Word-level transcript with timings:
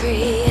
tree. 0.00 0.49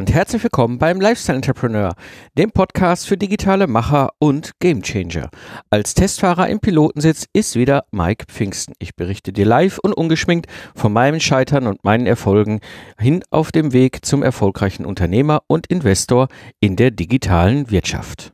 Und 0.00 0.14
herzlich 0.14 0.42
willkommen 0.42 0.78
beim 0.78 0.98
Lifestyle 0.98 1.36
Entrepreneur, 1.36 1.92
dem 2.38 2.52
Podcast 2.52 3.06
für 3.06 3.18
digitale 3.18 3.66
Macher 3.66 4.08
und 4.18 4.52
Gamechanger. 4.58 5.28
Als 5.68 5.92
Testfahrer 5.92 6.48
im 6.48 6.58
Pilotensitz 6.58 7.26
ist 7.34 7.54
wieder 7.54 7.84
Mike 7.90 8.24
Pfingsten. 8.28 8.72
Ich 8.78 8.96
berichte 8.96 9.30
dir 9.30 9.44
live 9.44 9.78
und 9.78 9.92
ungeschminkt 9.92 10.46
von 10.74 10.94
meinem 10.94 11.20
Scheitern 11.20 11.66
und 11.66 11.84
meinen 11.84 12.06
Erfolgen 12.06 12.60
hin 12.98 13.22
auf 13.30 13.52
dem 13.52 13.74
Weg 13.74 14.06
zum 14.06 14.22
erfolgreichen 14.22 14.86
Unternehmer 14.86 15.42
und 15.48 15.66
Investor 15.66 16.28
in 16.60 16.76
der 16.76 16.92
digitalen 16.92 17.70
Wirtschaft. 17.70 18.32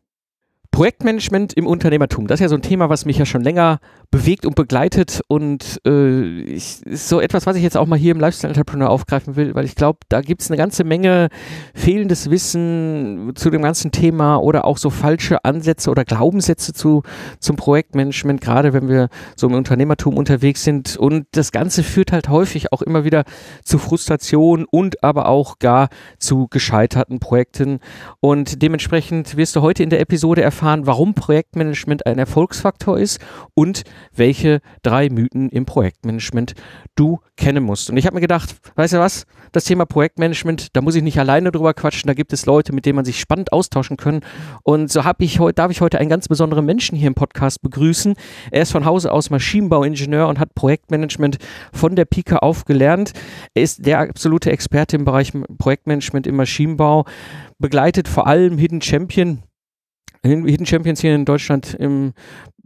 Projektmanagement 0.76 1.54
im 1.54 1.66
Unternehmertum, 1.66 2.26
das 2.26 2.38
ist 2.38 2.42
ja 2.42 2.48
so 2.50 2.54
ein 2.54 2.60
Thema, 2.60 2.90
was 2.90 3.06
mich 3.06 3.16
ja 3.16 3.24
schon 3.24 3.40
länger 3.40 3.78
bewegt 4.10 4.44
und 4.44 4.56
begleitet. 4.56 5.22
Und 5.26 5.80
äh, 5.86 6.42
ich, 6.42 6.82
ist 6.84 7.08
so 7.08 7.18
etwas, 7.18 7.46
was 7.46 7.56
ich 7.56 7.62
jetzt 7.62 7.78
auch 7.78 7.86
mal 7.86 7.98
hier 7.98 8.12
im 8.12 8.20
Lifestyle 8.20 8.50
Entrepreneur 8.50 8.90
aufgreifen 8.90 9.36
will, 9.36 9.54
weil 9.54 9.64
ich 9.64 9.74
glaube, 9.74 10.00
da 10.10 10.20
gibt 10.20 10.42
es 10.42 10.50
eine 10.50 10.58
ganze 10.58 10.84
Menge 10.84 11.28
fehlendes 11.74 12.28
Wissen 12.28 13.32
zu 13.36 13.48
dem 13.48 13.62
ganzen 13.62 13.90
Thema 13.90 14.36
oder 14.36 14.66
auch 14.66 14.76
so 14.76 14.90
falsche 14.90 15.46
Ansätze 15.46 15.90
oder 15.90 16.04
Glaubenssätze 16.04 16.74
zu, 16.74 17.02
zum 17.40 17.56
Projektmanagement, 17.56 18.42
gerade 18.42 18.74
wenn 18.74 18.90
wir 18.90 19.08
so 19.34 19.46
im 19.46 19.54
Unternehmertum 19.54 20.18
unterwegs 20.18 20.62
sind. 20.62 20.98
Und 20.98 21.26
das 21.30 21.52
Ganze 21.52 21.84
führt 21.84 22.12
halt 22.12 22.28
häufig 22.28 22.74
auch 22.74 22.82
immer 22.82 23.02
wieder 23.02 23.24
zu 23.64 23.78
Frustration 23.78 24.66
und 24.70 25.02
aber 25.02 25.26
auch 25.28 25.58
gar 25.58 25.88
zu 26.18 26.48
gescheiterten 26.50 27.18
Projekten. 27.18 27.80
Und 28.20 28.60
dementsprechend 28.60 29.38
wirst 29.38 29.56
du 29.56 29.62
heute 29.62 29.82
in 29.82 29.88
der 29.88 30.00
Episode 30.00 30.42
erfahren, 30.42 30.65
warum 30.86 31.14
Projektmanagement 31.14 32.06
ein 32.06 32.18
Erfolgsfaktor 32.18 32.98
ist 32.98 33.20
und 33.54 33.84
welche 34.14 34.60
drei 34.82 35.08
Mythen 35.08 35.48
im 35.48 35.64
Projektmanagement 35.64 36.54
du 36.96 37.20
kennen 37.36 37.62
musst. 37.62 37.90
Und 37.90 37.96
ich 37.96 38.06
habe 38.06 38.14
mir 38.14 38.20
gedacht, 38.20 38.56
weißt 38.74 38.94
du 38.94 38.98
was, 38.98 39.26
das 39.52 39.64
Thema 39.64 39.84
Projektmanagement, 39.86 40.74
da 40.74 40.80
muss 40.80 40.94
ich 40.94 41.02
nicht 41.02 41.18
alleine 41.18 41.52
drüber 41.52 41.74
quatschen, 41.74 42.08
da 42.08 42.14
gibt 42.14 42.32
es 42.32 42.46
Leute, 42.46 42.72
mit 42.72 42.86
denen 42.86 42.96
man 42.96 43.04
sich 43.04 43.20
spannend 43.20 43.52
austauschen 43.52 43.96
können. 43.96 44.20
Und 44.62 44.90
so 44.90 45.04
habe 45.04 45.24
ich 45.24 45.38
darf 45.54 45.70
ich 45.70 45.80
heute 45.80 45.98
einen 45.98 46.10
ganz 46.10 46.28
besonderen 46.28 46.64
Menschen 46.64 46.96
hier 46.96 47.08
im 47.08 47.14
Podcast 47.14 47.62
begrüßen. 47.62 48.14
Er 48.50 48.62
ist 48.62 48.72
von 48.72 48.84
Hause 48.84 49.12
aus 49.12 49.30
Maschinenbauingenieur 49.30 50.28
und 50.28 50.38
hat 50.38 50.54
Projektmanagement 50.54 51.38
von 51.72 51.94
der 51.94 52.04
Pike 52.04 52.42
auf 52.42 52.64
gelernt. 52.64 53.12
Er 53.54 53.62
ist 53.62 53.86
der 53.86 54.00
absolute 54.00 54.50
Experte 54.50 54.96
im 54.96 55.04
Bereich 55.04 55.32
Projektmanagement 55.58 56.26
im 56.26 56.36
Maschinenbau, 56.36 57.04
begleitet 57.58 58.08
vor 58.08 58.26
allem 58.26 58.58
Hidden 58.58 58.82
Champion 58.82 59.42
Hidden 60.26 60.66
Champions 60.66 61.00
hier 61.00 61.14
in 61.14 61.24
Deutschland 61.24 61.74
im 61.74 62.12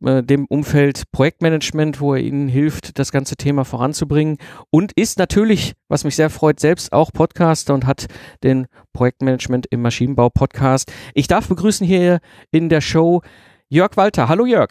äh, 0.03 0.23
dem 0.23 0.47
Umfeld 0.47 1.05
Projektmanagement, 1.13 2.01
wo 2.01 2.15
er 2.15 2.23
ihnen 2.23 2.49
hilft, 2.49 2.99
das 2.99 3.13
ganze 3.13 3.37
Thema 3.37 3.65
voranzubringen 3.65 4.39
und 4.71 4.93
ist 4.93 5.19
natürlich, 5.19 5.75
was 5.89 6.05
mich 6.05 6.17
sehr 6.17 6.31
freut, 6.31 6.59
selbst 6.59 6.93
auch 6.93 7.13
Podcaster 7.13 7.75
und 7.75 7.87
hat 7.87 8.07
den 8.43 8.67
Projektmanagement 8.95 9.67
im 9.71 9.83
Maschinenbau 9.83 10.31
Podcast. 10.31 10.91
Ich 11.15 11.27
darf 11.27 11.49
begrüßen 11.49 11.87
hier 11.87 12.21
in 12.51 12.69
der 12.71 12.81
Show 12.81 13.21
Jörg 13.69 13.97
Walter. 13.97 14.29
Hallo 14.29 14.47
Jörg. 14.47 14.71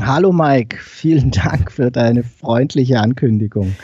Hallo 0.00 0.32
Mike, 0.32 0.76
vielen 0.80 1.32
Dank 1.32 1.72
für 1.72 1.90
deine 1.90 2.22
freundliche 2.22 3.00
Ankündigung. 3.00 3.74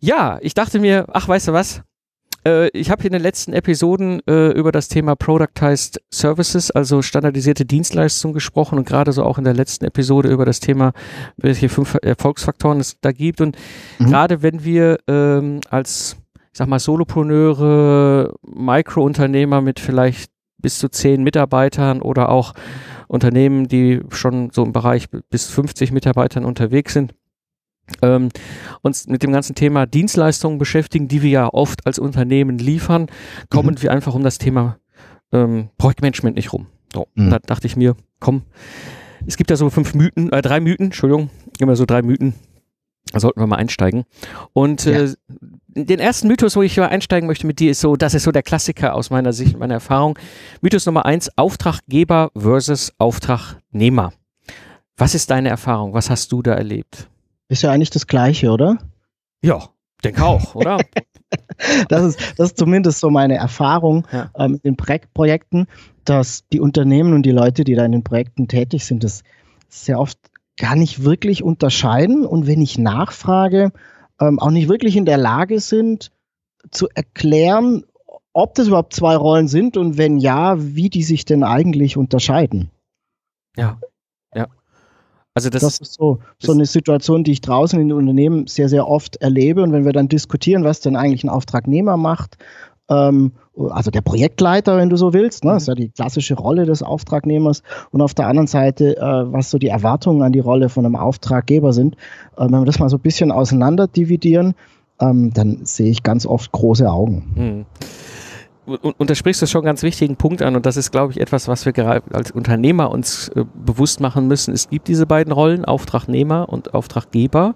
Ja, 0.00 0.38
ich 0.40 0.54
dachte 0.54 0.80
mir, 0.80 1.06
ach, 1.12 1.28
weißt 1.28 1.48
du 1.48 1.52
was? 1.52 1.82
Äh, 2.46 2.68
ich 2.68 2.90
habe 2.90 3.04
in 3.04 3.12
den 3.12 3.22
letzten 3.22 3.52
Episoden 3.52 4.20
äh, 4.26 4.48
über 4.50 4.72
das 4.72 4.88
Thema 4.88 5.16
Productized 5.16 6.00
Services, 6.12 6.70
also 6.70 7.02
standardisierte 7.02 7.64
Dienstleistungen 7.64 8.34
gesprochen 8.34 8.78
und 8.78 8.86
gerade 8.86 9.12
so 9.12 9.24
auch 9.24 9.38
in 9.38 9.44
der 9.44 9.54
letzten 9.54 9.84
Episode 9.84 10.28
über 10.28 10.44
das 10.44 10.60
Thema, 10.60 10.92
welche 11.36 11.68
fünf 11.68 11.96
Erfolgsfaktoren 12.02 12.80
es 12.80 12.96
da 13.00 13.12
gibt. 13.12 13.40
Und 13.40 13.56
mhm. 13.98 14.06
gerade 14.06 14.42
wenn 14.42 14.64
wir 14.64 14.98
ähm, 15.08 15.60
als, 15.70 16.16
ich 16.34 16.58
sag 16.58 16.68
mal, 16.68 16.78
Solopreneure, 16.78 18.34
Mikrounternehmer 18.42 19.60
mit 19.60 19.80
vielleicht 19.80 20.30
bis 20.60 20.78
zu 20.78 20.88
zehn 20.88 21.22
Mitarbeitern 21.22 22.02
oder 22.02 22.30
auch 22.30 22.52
Unternehmen, 23.06 23.68
die 23.68 24.02
schon 24.10 24.50
so 24.50 24.64
im 24.64 24.72
Bereich 24.72 25.08
bis 25.30 25.46
50 25.46 25.92
Mitarbeitern 25.92 26.44
unterwegs 26.44 26.92
sind, 26.92 27.14
ähm, 28.02 28.28
uns 28.82 29.06
mit 29.06 29.22
dem 29.22 29.32
ganzen 29.32 29.54
Thema 29.54 29.86
Dienstleistungen 29.86 30.58
beschäftigen, 30.58 31.08
die 31.08 31.22
wir 31.22 31.30
ja 31.30 31.48
oft 31.52 31.86
als 31.86 31.98
Unternehmen 31.98 32.58
liefern, 32.58 33.06
kommen 33.50 33.74
mhm. 33.76 33.82
wir 33.82 33.92
einfach 33.92 34.14
um 34.14 34.22
das 34.22 34.38
Thema 34.38 34.78
ähm, 35.32 35.68
Projektmanagement 35.78 36.36
nicht 36.36 36.52
rum. 36.52 36.66
So, 36.92 37.06
mhm. 37.14 37.30
da 37.30 37.38
dachte 37.38 37.66
ich 37.66 37.76
mir, 37.76 37.96
komm, 38.20 38.42
es 39.26 39.36
gibt 39.36 39.50
ja 39.50 39.56
so 39.56 39.68
fünf 39.70 39.94
Mythen, 39.94 40.32
äh, 40.32 40.42
drei 40.42 40.60
Mythen, 40.60 40.86
Entschuldigung, 40.86 41.30
immer 41.58 41.76
so 41.76 41.84
drei 41.84 42.02
Mythen, 42.02 42.34
da 43.12 43.20
sollten 43.20 43.40
wir 43.40 43.46
mal 43.46 43.56
einsteigen. 43.56 44.04
Und 44.52 44.84
ja. 44.84 45.04
äh, 45.04 45.14
den 45.68 46.00
ersten 46.00 46.28
Mythos, 46.28 46.56
wo 46.56 46.62
ich 46.62 46.76
mal 46.76 46.88
einsteigen 46.88 47.26
möchte 47.26 47.46
mit 47.46 47.58
dir, 47.60 47.70
ist 47.70 47.80
so, 47.80 47.96
das 47.96 48.14
ist 48.14 48.24
so 48.24 48.32
der 48.32 48.42
Klassiker 48.42 48.94
aus 48.94 49.10
meiner 49.10 49.32
Sicht, 49.32 49.58
meiner 49.58 49.74
Erfahrung. 49.74 50.18
Mythos 50.60 50.86
Nummer 50.86 51.06
eins, 51.06 51.30
Auftraggeber 51.36 52.30
versus 52.36 52.92
Auftragnehmer. 52.98 54.12
Was 54.96 55.14
ist 55.14 55.30
deine 55.30 55.48
Erfahrung? 55.48 55.94
Was 55.94 56.10
hast 56.10 56.32
du 56.32 56.42
da 56.42 56.54
erlebt? 56.54 57.08
Ist 57.48 57.62
ja 57.62 57.70
eigentlich 57.70 57.90
das 57.90 58.06
Gleiche, 58.06 58.50
oder? 58.50 58.78
Ja, 59.42 59.68
denke 60.04 60.24
auch, 60.24 60.54
oder? 60.54 60.78
das, 61.88 62.04
ist, 62.04 62.38
das 62.38 62.50
ist 62.50 62.58
zumindest 62.58 63.00
so 63.00 63.10
meine 63.10 63.36
Erfahrung 63.36 64.06
ja. 64.12 64.30
ähm, 64.36 64.60
in 64.62 64.76
Projekten, 64.76 65.66
dass 66.04 66.46
die 66.48 66.60
Unternehmen 66.60 67.14
und 67.14 67.22
die 67.24 67.30
Leute, 67.30 67.64
die 67.64 67.74
da 67.74 67.84
in 67.84 67.92
den 67.92 68.04
Projekten 68.04 68.48
tätig 68.48 68.84
sind, 68.84 69.04
das 69.04 69.22
sehr 69.68 69.98
oft 69.98 70.18
gar 70.56 70.76
nicht 70.76 71.04
wirklich 71.04 71.42
unterscheiden 71.42 72.26
und 72.26 72.46
wenn 72.46 72.60
ich 72.60 72.78
nachfrage, 72.78 73.72
ähm, 74.20 74.38
auch 74.38 74.50
nicht 74.50 74.68
wirklich 74.68 74.96
in 74.96 75.04
der 75.04 75.18
Lage 75.18 75.60
sind 75.60 76.10
zu 76.70 76.88
erklären, 76.94 77.84
ob 78.32 78.54
das 78.54 78.68
überhaupt 78.68 78.92
zwei 78.92 79.16
Rollen 79.16 79.48
sind 79.48 79.76
und 79.76 79.96
wenn 79.96 80.18
ja, 80.18 80.56
wie 80.58 80.90
die 80.90 81.02
sich 81.02 81.24
denn 81.24 81.44
eigentlich 81.44 81.96
unterscheiden. 81.96 82.70
Ja. 83.56 83.78
Also 85.38 85.50
das, 85.50 85.62
das 85.62 85.78
ist 85.78 85.94
so, 85.94 86.18
so 86.40 86.50
eine 86.50 86.66
Situation, 86.66 87.22
die 87.22 87.30
ich 87.30 87.40
draußen 87.40 87.78
in 87.78 87.90
den 87.90 87.96
Unternehmen 87.96 88.48
sehr, 88.48 88.68
sehr 88.68 88.88
oft 88.88 89.14
erlebe. 89.18 89.62
Und 89.62 89.72
wenn 89.72 89.84
wir 89.84 89.92
dann 89.92 90.08
diskutieren, 90.08 90.64
was 90.64 90.80
denn 90.80 90.96
eigentlich 90.96 91.22
ein 91.22 91.28
Auftragnehmer 91.28 91.96
macht, 91.96 92.38
ähm, 92.90 93.30
also 93.56 93.92
der 93.92 94.00
Projektleiter, 94.00 94.76
wenn 94.76 94.90
du 94.90 94.96
so 94.96 95.12
willst, 95.12 95.44
ne, 95.44 95.52
mhm. 95.52 95.56
ist 95.58 95.68
ja 95.68 95.76
die 95.76 95.90
klassische 95.90 96.34
Rolle 96.34 96.66
des 96.66 96.82
Auftragnehmers. 96.82 97.62
Und 97.92 98.00
auf 98.00 98.14
der 98.14 98.26
anderen 98.26 98.48
Seite, 98.48 98.96
äh, 98.96 99.32
was 99.32 99.50
so 99.50 99.58
die 99.58 99.68
Erwartungen 99.68 100.22
an 100.22 100.32
die 100.32 100.40
Rolle 100.40 100.70
von 100.70 100.84
einem 100.84 100.96
Auftraggeber 100.96 101.72
sind, 101.72 101.94
äh, 102.36 102.40
wenn 102.46 102.50
wir 102.50 102.64
das 102.64 102.80
mal 102.80 102.88
so 102.88 102.96
ein 102.96 103.02
bisschen 103.02 103.30
auseinander 103.30 103.86
dividieren, 103.86 104.54
ähm, 105.00 105.32
dann 105.32 105.64
sehe 105.64 105.92
ich 105.92 106.02
ganz 106.02 106.26
oft 106.26 106.50
große 106.50 106.90
Augen. 106.90 107.32
Mhm 107.36 107.66
und, 108.68 109.00
und 109.00 109.10
da 109.10 109.14
sprichst 109.14 109.40
du 109.40 109.46
schon 109.46 109.60
einen 109.60 109.66
ganz 109.66 109.82
wichtigen 109.82 110.16
Punkt 110.16 110.42
an 110.42 110.54
und 110.54 110.66
das 110.66 110.76
ist, 110.76 110.90
glaube 110.90 111.12
ich, 111.12 111.20
etwas, 111.20 111.48
was 111.48 111.64
wir 111.64 111.72
gerade 111.72 112.02
als 112.12 112.30
Unternehmer 112.30 112.90
uns 112.90 113.28
äh, 113.30 113.44
bewusst 113.54 114.00
machen 114.00 114.28
müssen. 114.28 114.52
Es 114.52 114.68
gibt 114.68 114.88
diese 114.88 115.06
beiden 115.06 115.32
Rollen, 115.32 115.64
Auftragnehmer 115.64 116.48
und 116.48 116.74
Auftraggeber 116.74 117.54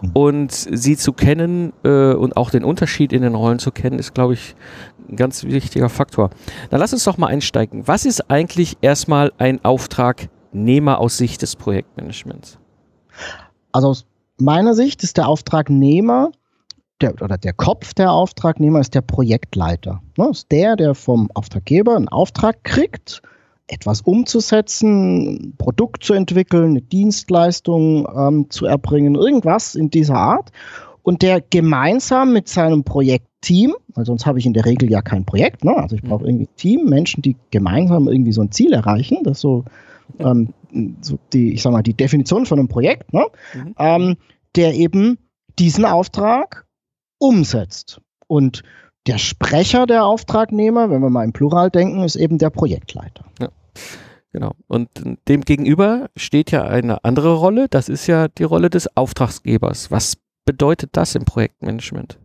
mhm. 0.00 0.10
und 0.14 0.52
sie 0.52 0.96
zu 0.96 1.12
kennen 1.12 1.72
äh, 1.84 2.14
und 2.14 2.36
auch 2.36 2.50
den 2.50 2.64
Unterschied 2.64 3.12
in 3.12 3.22
den 3.22 3.34
Rollen 3.34 3.58
zu 3.58 3.70
kennen, 3.70 3.98
ist, 3.98 4.14
glaube 4.14 4.34
ich, 4.34 4.54
ein 5.08 5.16
ganz 5.16 5.44
wichtiger 5.44 5.88
Faktor. 5.88 6.30
Dann 6.70 6.80
lass 6.80 6.92
uns 6.92 7.04
doch 7.04 7.18
mal 7.18 7.28
einsteigen. 7.28 7.86
Was 7.86 8.06
ist 8.06 8.30
eigentlich 8.30 8.78
erstmal 8.80 9.32
ein 9.38 9.64
Auftragnehmer 9.64 10.98
aus 10.98 11.18
Sicht 11.18 11.42
des 11.42 11.54
Projektmanagements? 11.56 12.58
Also 13.72 13.88
aus 13.88 14.06
meiner 14.38 14.74
Sicht 14.74 15.02
ist 15.02 15.18
der 15.18 15.28
Auftragnehmer 15.28 16.32
der, 17.00 17.14
oder 17.22 17.38
der 17.38 17.52
Kopf 17.52 17.94
der 17.94 18.10
Auftragnehmer 18.12 18.80
ist 18.80 18.94
der 18.94 19.02
Projektleiter. 19.02 20.02
Ne? 20.16 20.28
Ist 20.30 20.50
der, 20.50 20.76
der 20.76 20.94
vom 20.94 21.30
Auftraggeber 21.34 21.96
einen 21.96 22.08
Auftrag 22.08 22.64
kriegt, 22.64 23.22
etwas 23.68 24.00
umzusetzen, 24.02 25.26
ein 25.26 25.54
Produkt 25.58 26.04
zu 26.04 26.14
entwickeln, 26.14 26.70
eine 26.70 26.82
Dienstleistung 26.82 28.06
ähm, 28.16 28.46
zu 28.48 28.66
erbringen, 28.66 29.14
irgendwas 29.14 29.74
in 29.74 29.90
dieser 29.90 30.16
Art. 30.16 30.52
Und 31.02 31.22
der 31.22 31.40
gemeinsam 31.40 32.32
mit 32.32 32.48
seinem 32.48 32.82
Projektteam, 32.84 33.74
weil 33.94 34.04
sonst 34.04 34.26
habe 34.26 34.38
ich 34.38 34.46
in 34.46 34.54
der 34.54 34.64
Regel 34.64 34.90
ja 34.90 35.02
kein 35.02 35.24
Projekt, 35.24 35.64
ne? 35.64 35.76
also 35.76 35.94
ich 35.94 36.02
brauche 36.02 36.22
mhm. 36.22 36.30
irgendwie 36.30 36.44
ein 36.46 36.56
Team, 36.56 36.84
Menschen, 36.86 37.22
die 37.22 37.36
gemeinsam 37.50 38.08
irgendwie 38.08 38.32
so 38.32 38.42
ein 38.42 38.50
Ziel 38.50 38.72
erreichen, 38.72 39.18
das 39.22 39.38
ist 39.38 39.42
so, 39.42 39.64
ähm, 40.18 40.48
so 41.00 41.18
die, 41.32 41.52
ich 41.52 41.62
sag 41.62 41.72
mal, 41.72 41.82
die 41.82 41.94
Definition 41.94 42.46
von 42.46 42.58
einem 42.58 42.68
Projekt, 42.68 43.12
ne? 43.12 43.26
Mhm. 43.54 43.74
Ähm, 43.78 44.16
der 44.56 44.74
eben 44.74 45.18
diesen 45.58 45.84
Auftrag 45.84 46.65
umsetzt. 47.18 48.00
Und 48.26 48.62
der 49.06 49.18
Sprecher 49.18 49.86
der 49.86 50.04
Auftragnehmer, 50.04 50.90
wenn 50.90 51.00
wir 51.00 51.10
mal 51.10 51.24
im 51.24 51.32
Plural 51.32 51.70
denken, 51.70 52.02
ist 52.02 52.16
eben 52.16 52.38
der 52.38 52.50
Projektleiter. 52.50 53.24
Genau. 54.32 54.52
Und 54.66 54.88
dem 55.28 55.42
gegenüber 55.42 56.10
steht 56.16 56.50
ja 56.50 56.64
eine 56.64 57.04
andere 57.04 57.34
Rolle. 57.34 57.68
Das 57.68 57.88
ist 57.88 58.06
ja 58.06 58.28
die 58.28 58.42
Rolle 58.42 58.68
des 58.68 58.96
Auftragsgebers. 58.96 59.90
Was 59.90 60.18
bedeutet 60.44 60.90
das 60.92 61.14
im 61.14 61.24
Projektmanagement? 61.24 62.18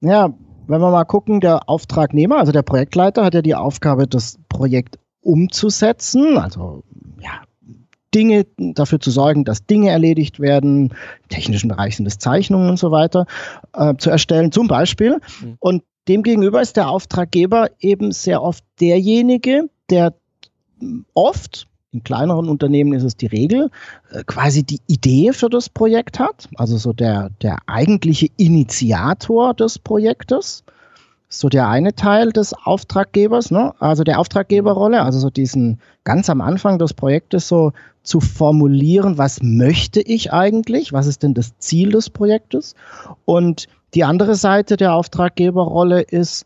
Ja, 0.00 0.32
wenn 0.66 0.80
wir 0.80 0.90
mal 0.90 1.04
gucken, 1.04 1.40
der 1.40 1.68
Auftragnehmer, 1.68 2.38
also 2.38 2.52
der 2.52 2.62
Projektleiter, 2.62 3.24
hat 3.24 3.34
ja 3.34 3.42
die 3.42 3.54
Aufgabe, 3.54 4.06
das 4.06 4.38
Projekt 4.48 4.98
umzusetzen, 5.20 6.38
also 6.38 6.82
ja, 7.20 7.42
Dinge 8.14 8.46
dafür 8.56 9.00
zu 9.00 9.10
sorgen, 9.10 9.44
dass 9.44 9.66
Dinge 9.66 9.90
erledigt 9.90 10.40
werden, 10.40 10.90
im 10.90 11.28
technischen 11.28 11.68
Bereich 11.68 11.96
sind 11.96 12.06
es 12.06 12.18
Zeichnungen 12.18 12.70
und 12.70 12.78
so 12.78 12.90
weiter, 12.90 13.26
äh, 13.74 13.94
zu 13.96 14.10
erstellen, 14.10 14.52
zum 14.52 14.68
Beispiel. 14.68 15.18
Mhm. 15.42 15.56
Und 15.60 15.82
demgegenüber 16.08 16.60
ist 16.60 16.76
der 16.76 16.88
Auftraggeber 16.88 17.70
eben 17.80 18.12
sehr 18.12 18.42
oft 18.42 18.64
derjenige, 18.80 19.68
der 19.90 20.14
oft, 21.14 21.66
in 21.92 22.02
kleineren 22.02 22.48
Unternehmen 22.48 22.94
ist 22.94 23.04
es 23.04 23.16
die 23.16 23.26
Regel, 23.26 23.70
äh, 24.10 24.22
quasi 24.24 24.62
die 24.62 24.80
Idee 24.86 25.32
für 25.32 25.50
das 25.50 25.68
Projekt 25.68 26.18
hat, 26.18 26.48
also 26.56 26.76
so 26.76 26.92
der, 26.92 27.30
der 27.42 27.58
eigentliche 27.66 28.28
Initiator 28.36 29.54
des 29.54 29.78
Projektes. 29.78 30.64
So 31.34 31.48
der 31.48 31.68
eine 31.68 31.94
Teil 31.94 32.30
des 32.30 32.52
Auftraggebers, 32.52 33.50
ne? 33.50 33.72
also 33.78 34.04
der 34.04 34.20
Auftraggeberrolle, 34.20 35.02
also 35.02 35.18
so 35.18 35.30
diesen 35.30 35.80
ganz 36.04 36.28
am 36.28 36.42
Anfang 36.42 36.78
des 36.78 36.92
Projektes 36.92 37.48
so 37.48 37.72
zu 38.02 38.20
formulieren, 38.20 39.16
was 39.16 39.42
möchte 39.42 40.02
ich 40.02 40.32
eigentlich, 40.32 40.92
was 40.92 41.06
ist 41.06 41.22
denn 41.22 41.32
das 41.32 41.56
Ziel 41.56 41.92
des 41.92 42.10
Projektes 42.10 42.74
und 43.24 43.66
die 43.94 44.04
andere 44.04 44.34
Seite 44.34 44.76
der 44.76 44.94
Auftraggeberrolle 44.94 46.02
ist, 46.02 46.44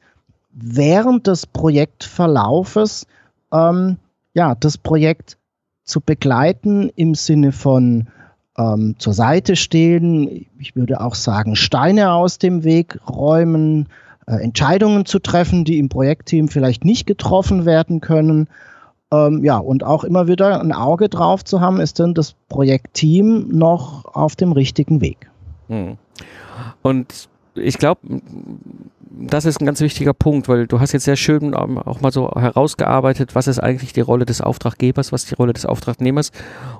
während 0.52 1.26
des 1.26 1.46
Projektverlaufes 1.46 3.08
ähm, 3.52 3.96
ja, 4.34 4.54
das 4.54 4.78
Projekt 4.78 5.36
zu 5.82 6.00
begleiten 6.00 6.90
im 6.94 7.16
Sinne 7.16 7.50
von 7.50 8.06
ähm, 8.56 8.94
zur 8.98 9.14
Seite 9.14 9.56
stehen, 9.56 10.46
ich 10.60 10.76
würde 10.76 11.00
auch 11.00 11.16
sagen, 11.16 11.56
Steine 11.56 12.12
aus 12.12 12.38
dem 12.38 12.62
Weg 12.62 13.00
räumen, 13.08 13.88
äh, 14.26 14.36
Entscheidungen 14.36 15.06
zu 15.06 15.18
treffen, 15.18 15.64
die 15.64 15.78
im 15.78 15.88
Projektteam 15.88 16.48
vielleicht 16.48 16.84
nicht 16.84 17.06
getroffen 17.06 17.64
werden 17.64 18.00
können. 18.00 18.48
Ähm, 19.12 19.44
ja, 19.44 19.58
und 19.58 19.84
auch 19.84 20.04
immer 20.04 20.26
wieder 20.26 20.60
ein 20.60 20.72
Auge 20.72 21.08
drauf 21.08 21.44
zu 21.44 21.60
haben, 21.60 21.80
ist 21.80 21.98
denn 21.98 22.14
das 22.14 22.34
Projektteam 22.48 23.48
noch 23.48 24.04
auf 24.04 24.34
dem 24.34 24.52
richtigen 24.52 25.00
Weg. 25.00 25.30
Hm. 25.68 25.96
Und 26.82 27.28
ich 27.54 27.78
glaube, 27.78 28.00
das 29.18 29.44
ist 29.44 29.60
ein 29.60 29.66
ganz 29.66 29.80
wichtiger 29.80 30.12
Punkt, 30.12 30.48
weil 30.48 30.66
du 30.66 30.80
hast 30.80 30.92
jetzt 30.92 31.04
sehr 31.04 31.16
schön 31.16 31.54
ähm, 31.58 31.78
auch 31.78 32.00
mal 32.00 32.12
so 32.12 32.30
herausgearbeitet, 32.30 33.34
was 33.34 33.46
ist 33.46 33.60
eigentlich 33.60 33.92
die 33.92 34.00
Rolle 34.00 34.26
des 34.26 34.40
Auftraggebers, 34.40 35.12
was 35.12 35.24
ist 35.24 35.30
die 35.30 35.36
Rolle 35.36 35.52
des 35.52 35.66
Auftragnehmers. 35.66 36.32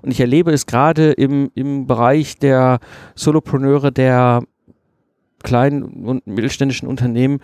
Und 0.03 0.11
ich 0.11 0.21
erlebe 0.21 0.51
es 0.51 0.67
gerade 0.67 1.13
im, 1.13 1.51
im 1.55 1.87
Bereich 1.87 2.39
der 2.39 2.81
Solopreneure, 3.15 3.93
der 3.93 4.43
kleinen 5.47 5.83
und 5.83 6.27
mittelständischen 6.27 6.87
Unternehmen, 6.89 7.41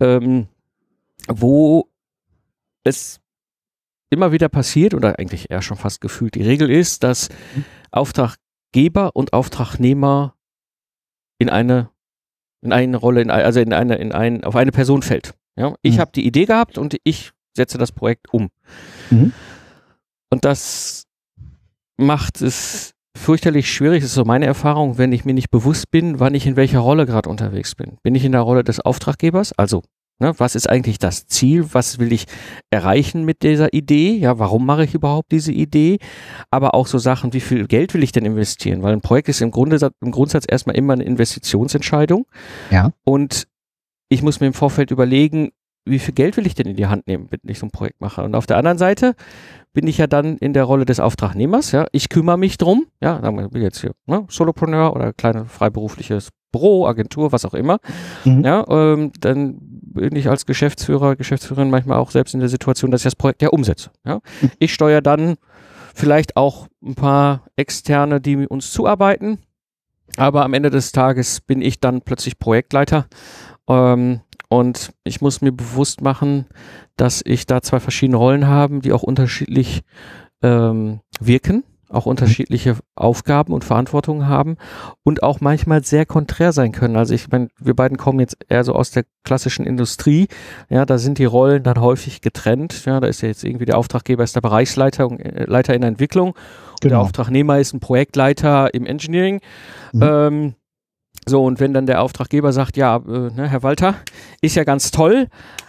ähm, 0.00 0.48
wo 1.28 1.88
es 2.82 3.20
immer 4.10 4.32
wieder 4.32 4.48
passiert 4.48 4.94
oder 4.94 5.18
eigentlich 5.18 5.50
eher 5.50 5.62
schon 5.62 5.76
fast 5.76 6.00
gefühlt 6.00 6.34
die 6.34 6.42
Regel 6.42 6.68
ist, 6.70 7.04
dass 7.04 7.28
Auftraggeber 7.92 9.14
und 9.14 9.32
Auftragnehmer 9.32 10.34
in 11.38 11.48
eine 11.48 11.90
in 12.64 12.72
eine 12.72 12.96
Rolle, 12.96 13.22
in, 13.22 13.30
also 13.30 13.58
in 13.58 13.72
eine, 13.72 13.96
in 13.96 14.12
ein, 14.12 14.44
auf 14.44 14.54
eine 14.54 14.70
Person 14.70 15.02
fällt. 15.02 15.34
Ja? 15.56 15.74
Ich 15.82 15.96
Mhm. 15.96 16.00
habe 16.00 16.12
die 16.14 16.24
Idee 16.24 16.44
gehabt 16.44 16.78
und 16.78 16.96
ich 17.02 17.32
setze 17.56 17.76
das 17.76 17.90
Projekt 17.90 18.32
um. 18.32 18.50
Mhm. 19.10 19.32
Und 20.30 20.44
das 20.44 21.08
macht 21.96 22.40
es 22.40 22.94
fürchterlich 23.16 23.70
schwierig, 23.70 24.00
das 24.00 24.10
ist 24.10 24.14
so 24.14 24.24
meine 24.24 24.46
Erfahrung, 24.46 24.98
wenn 24.98 25.12
ich 25.12 25.24
mir 25.24 25.34
nicht 25.34 25.50
bewusst 25.50 25.90
bin, 25.90 26.20
wann 26.20 26.34
ich 26.34 26.46
in 26.46 26.56
welcher 26.56 26.80
Rolle 26.80 27.06
gerade 27.06 27.28
unterwegs 27.28 27.74
bin. 27.74 27.98
Bin 28.02 28.14
ich 28.14 28.24
in 28.24 28.32
der 28.32 28.40
Rolle 28.40 28.64
des 28.64 28.80
Auftraggebers? 28.80 29.52
Also, 29.52 29.82
ne, 30.18 30.34
was 30.38 30.54
ist 30.54 30.68
eigentlich 30.68 30.98
das 30.98 31.26
Ziel? 31.26 31.66
Was 31.72 31.98
will 31.98 32.12
ich 32.12 32.26
erreichen 32.70 33.24
mit 33.24 33.42
dieser 33.42 33.72
Idee? 33.74 34.16
Ja, 34.16 34.38
warum 34.38 34.64
mache 34.64 34.84
ich 34.84 34.94
überhaupt 34.94 35.32
diese 35.32 35.52
Idee? 35.52 35.98
Aber 36.50 36.74
auch 36.74 36.86
so 36.86 36.98
Sachen, 36.98 37.32
wie 37.32 37.40
viel 37.40 37.66
Geld 37.66 37.94
will 37.94 38.02
ich 38.02 38.12
denn 38.12 38.24
investieren? 38.24 38.82
Weil 38.82 38.94
ein 38.94 39.02
Projekt 39.02 39.28
ist 39.28 39.42
im, 39.42 39.50
Grunde, 39.50 39.90
im 40.00 40.10
Grundsatz 40.10 40.44
erstmal 40.48 40.76
immer 40.76 40.94
eine 40.94 41.04
Investitionsentscheidung. 41.04 42.26
Ja. 42.70 42.92
Und 43.04 43.46
ich 44.08 44.22
muss 44.22 44.40
mir 44.40 44.46
im 44.46 44.54
Vorfeld 44.54 44.90
überlegen, 44.90 45.50
wie 45.84 45.98
viel 45.98 46.14
Geld 46.14 46.36
will 46.36 46.46
ich 46.46 46.54
denn 46.54 46.66
in 46.66 46.76
die 46.76 46.86
Hand 46.86 47.06
nehmen, 47.06 47.28
wenn 47.30 47.40
ich 47.48 47.58
so 47.58 47.66
ein 47.66 47.70
Projekt 47.70 48.00
mache? 48.00 48.22
Und 48.22 48.34
auf 48.34 48.46
der 48.46 48.56
anderen 48.56 48.78
Seite 48.78 49.14
bin 49.72 49.86
ich 49.86 49.98
ja 49.98 50.06
dann 50.06 50.36
in 50.38 50.52
der 50.52 50.64
Rolle 50.64 50.84
des 50.84 51.00
Auftragnehmers. 51.00 51.72
Ja, 51.72 51.86
ich 51.92 52.08
kümmere 52.08 52.38
mich 52.38 52.58
drum. 52.58 52.86
Ja, 53.00 53.22
wir 53.22 53.48
bin 53.48 53.62
jetzt 53.62 53.80
hier 53.80 53.92
ne, 54.06 54.24
Solopreneur 54.28 54.94
oder 54.94 55.12
kleine 55.12 55.46
freiberufliches 55.46 56.28
Büro, 56.52 56.86
Agentur, 56.86 57.32
was 57.32 57.44
auch 57.44 57.54
immer. 57.54 57.78
Mhm. 58.24 58.44
Ja, 58.44 58.66
ähm, 58.68 59.12
dann 59.20 59.56
bin 59.60 60.14
ich 60.16 60.28
als 60.28 60.46
Geschäftsführer, 60.46 61.16
Geschäftsführerin 61.16 61.70
manchmal 61.70 61.98
auch 61.98 62.10
selbst 62.10 62.34
in 62.34 62.40
der 62.40 62.48
Situation, 62.48 62.90
dass 62.90 63.00
ich 63.00 63.04
das 63.04 63.16
Projekt 63.16 63.42
ja 63.42 63.48
umsetze. 63.48 63.90
Ja, 64.06 64.20
ich 64.58 64.74
steuere 64.74 65.00
dann 65.00 65.36
vielleicht 65.94 66.36
auch 66.36 66.68
ein 66.82 66.94
paar 66.94 67.46
Externe, 67.56 68.20
die 68.20 68.36
mit 68.36 68.50
uns 68.50 68.72
zuarbeiten. 68.72 69.38
Aber 70.16 70.44
am 70.44 70.52
Ende 70.52 70.68
des 70.68 70.92
Tages 70.92 71.40
bin 71.40 71.62
ich 71.62 71.80
dann 71.80 72.02
plötzlich 72.02 72.38
Projektleiter. 72.38 73.06
Ähm, 73.66 74.20
und 74.52 74.92
ich 75.02 75.22
muss 75.22 75.40
mir 75.40 75.50
bewusst 75.50 76.02
machen, 76.02 76.44
dass 76.98 77.22
ich 77.24 77.46
da 77.46 77.62
zwei 77.62 77.80
verschiedene 77.80 78.18
Rollen 78.18 78.46
habe, 78.46 78.80
die 78.80 78.92
auch 78.92 79.02
unterschiedlich 79.02 79.80
ähm, 80.42 81.00
wirken, 81.18 81.64
auch 81.88 82.04
unterschiedliche 82.04 82.76
Aufgaben 82.94 83.54
und 83.54 83.64
Verantwortungen 83.64 84.28
haben 84.28 84.58
und 85.04 85.22
auch 85.22 85.40
manchmal 85.40 85.82
sehr 85.84 86.04
konträr 86.04 86.52
sein 86.52 86.72
können. 86.72 86.96
Also 86.96 87.14
ich 87.14 87.30
meine, 87.30 87.48
wir 87.58 87.72
beiden 87.72 87.96
kommen 87.96 88.20
jetzt 88.20 88.36
eher 88.46 88.62
so 88.62 88.74
aus 88.74 88.90
der 88.90 89.04
klassischen 89.24 89.64
Industrie. 89.64 90.28
Ja, 90.68 90.84
da 90.84 90.98
sind 90.98 91.16
die 91.16 91.24
Rollen 91.24 91.62
dann 91.62 91.80
häufig 91.80 92.20
getrennt. 92.20 92.84
Ja, 92.84 93.00
da 93.00 93.06
ist 93.06 93.22
ja 93.22 93.28
jetzt 93.28 93.44
irgendwie 93.44 93.64
der 93.64 93.78
Auftraggeber 93.78 94.22
ist 94.22 94.36
der 94.36 94.42
Bereichsleiter 94.42 95.08
und 95.08 95.18
äh, 95.18 95.46
Leiter 95.46 95.72
in 95.72 95.80
der 95.80 95.88
Entwicklung 95.88 96.32
und 96.32 96.84
der 96.84 96.90
Genau. 96.90 97.04
Auftragnehmer 97.04 97.58
ist 97.58 97.72
ein 97.72 97.80
Projektleiter 97.80 98.74
im 98.74 98.84
Engineering. 98.84 99.40
Mhm. 99.94 100.02
Ähm, 100.02 100.54
so, 101.26 101.44
und 101.44 101.60
wenn 101.60 101.72
dann 101.72 101.86
der 101.86 102.02
Auftraggeber 102.02 102.52
sagt, 102.52 102.76
ja, 102.76 102.96
äh, 102.96 103.00
ne, 103.34 103.48
Herr 103.48 103.62
Walter, 103.62 103.94
ist 104.40 104.56
ja 104.56 104.64
ganz 104.64 104.90
toll, 104.90 105.28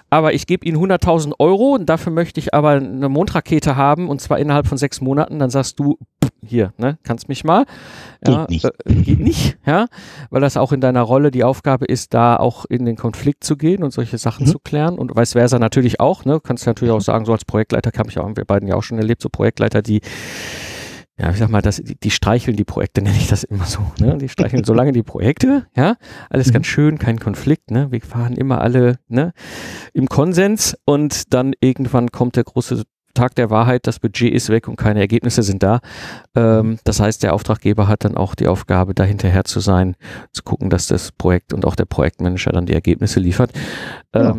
aber 0.09 0.33
ich 0.33 0.45
gebe 0.47 0.65
Ihnen 0.65 0.77
100.000 0.77 1.33
Euro 1.39 1.73
und 1.73 1.87
dafür 1.87 2.11
möchte 2.11 2.39
ich 2.39 2.53
aber 2.53 2.71
eine 2.71 3.09
Mondrakete 3.09 3.75
haben 3.75 4.09
und 4.09 4.21
zwar 4.21 4.39
innerhalb 4.39 4.67
von 4.67 4.77
sechs 4.77 5.01
Monaten, 5.01 5.39
dann 5.39 5.49
sagst 5.49 5.79
du, 5.79 5.97
pff, 6.23 6.29
hier, 6.45 6.73
ne, 6.77 6.97
kannst 7.03 7.29
mich 7.29 7.43
mal. 7.43 7.65
Ja, 8.27 8.45
Geht 8.45 8.49
nicht. 8.49 8.65
Äh, 8.65 8.93
geht 8.93 9.19
nicht, 9.19 9.57
ja, 9.65 9.87
weil 10.29 10.41
das 10.41 10.57
auch 10.57 10.71
in 10.71 10.81
deiner 10.81 11.01
Rolle 11.01 11.31
die 11.31 11.43
Aufgabe 11.43 11.85
ist, 11.85 12.13
da 12.13 12.35
auch 12.35 12.65
in 12.65 12.85
den 12.85 12.95
Konflikt 12.95 13.43
zu 13.43 13.55
gehen 13.57 13.81
und 13.83 13.91
solche 13.91 14.17
Sachen 14.17 14.45
Mhm. 14.45 14.51
zu 14.51 14.59
klären 14.59 14.99
und 14.99 15.15
vice 15.15 15.33
versa 15.33 15.57
natürlich 15.57 15.99
auch, 15.99 16.25
ne, 16.25 16.39
kannst 16.43 16.65
du 16.65 16.69
natürlich 16.69 16.93
auch 16.93 17.01
sagen, 17.01 17.25
so 17.25 17.31
als 17.31 17.45
Projektleiter 17.45 17.91
kann 17.91 18.07
ich 18.09 18.19
auch, 18.19 18.23
haben 18.23 18.37
wir 18.37 18.45
beiden 18.45 18.67
ja 18.67 18.75
auch 18.75 18.83
schon 18.83 18.97
erlebt, 18.97 19.21
so 19.21 19.29
Projektleiter, 19.29 19.81
die 19.81 20.01
ja, 21.23 21.31
ich 21.31 21.37
sag 21.37 21.49
mal, 21.49 21.61
das, 21.61 21.77
die, 21.77 21.95
die 21.95 22.11
streicheln 22.11 22.57
die 22.57 22.65
Projekte, 22.65 23.01
nenne 23.03 23.15
ich 23.15 23.27
das 23.27 23.43
immer 23.45 23.65
so. 23.65 23.79
Ne? 23.99 24.17
Die 24.17 24.27
streicheln 24.27 24.65
so 24.65 24.73
lange 24.73 24.91
die 24.91 25.03
Projekte, 25.03 25.67
ja, 25.75 25.95
alles 26.29 26.47
Mhm. 26.47 26.53
ganz 26.53 26.67
schön, 26.67 26.99
kein 26.99 27.17
Konflikt, 27.19 27.71
ne? 27.71 27.91
Wir 27.91 28.01
fahren 28.01 28.33
immer 28.33 28.59
alle 28.61 28.99
ne? 29.07 29.31
im 29.93 30.07
Konsens 30.09 30.77
und 30.85 31.33
dann 31.33 31.53
irgendwann 31.61 32.11
kommt 32.11 32.35
der 32.35 32.43
große 32.43 32.83
Tag 33.13 33.35
der 33.35 33.49
Wahrheit, 33.49 33.87
das 33.87 33.99
Budget 33.99 34.33
ist 34.33 34.49
weg 34.49 34.67
und 34.67 34.75
keine 34.75 34.99
Ergebnisse 34.99 35.43
sind 35.43 35.63
da. 35.63 35.79
Ähm, 36.35 36.79
das 36.83 36.99
heißt, 36.99 37.23
der 37.23 37.33
Auftraggeber 37.33 37.87
hat 37.87 38.03
dann 38.03 38.17
auch 38.17 38.35
die 38.35 38.47
Aufgabe, 38.47 38.93
da 38.93 39.03
hinterher 39.03 39.45
zu 39.45 39.59
sein, 39.59 39.95
zu 40.33 40.43
gucken, 40.43 40.69
dass 40.69 40.87
das 40.87 41.11
Projekt 41.11 41.53
und 41.53 41.63
auch 41.65 41.75
der 41.75 41.85
Projektmanager 41.85 42.51
dann 42.51 42.65
die 42.65 42.73
Ergebnisse 42.73 43.19
liefert. 43.19 43.51
Ja. 44.13 44.35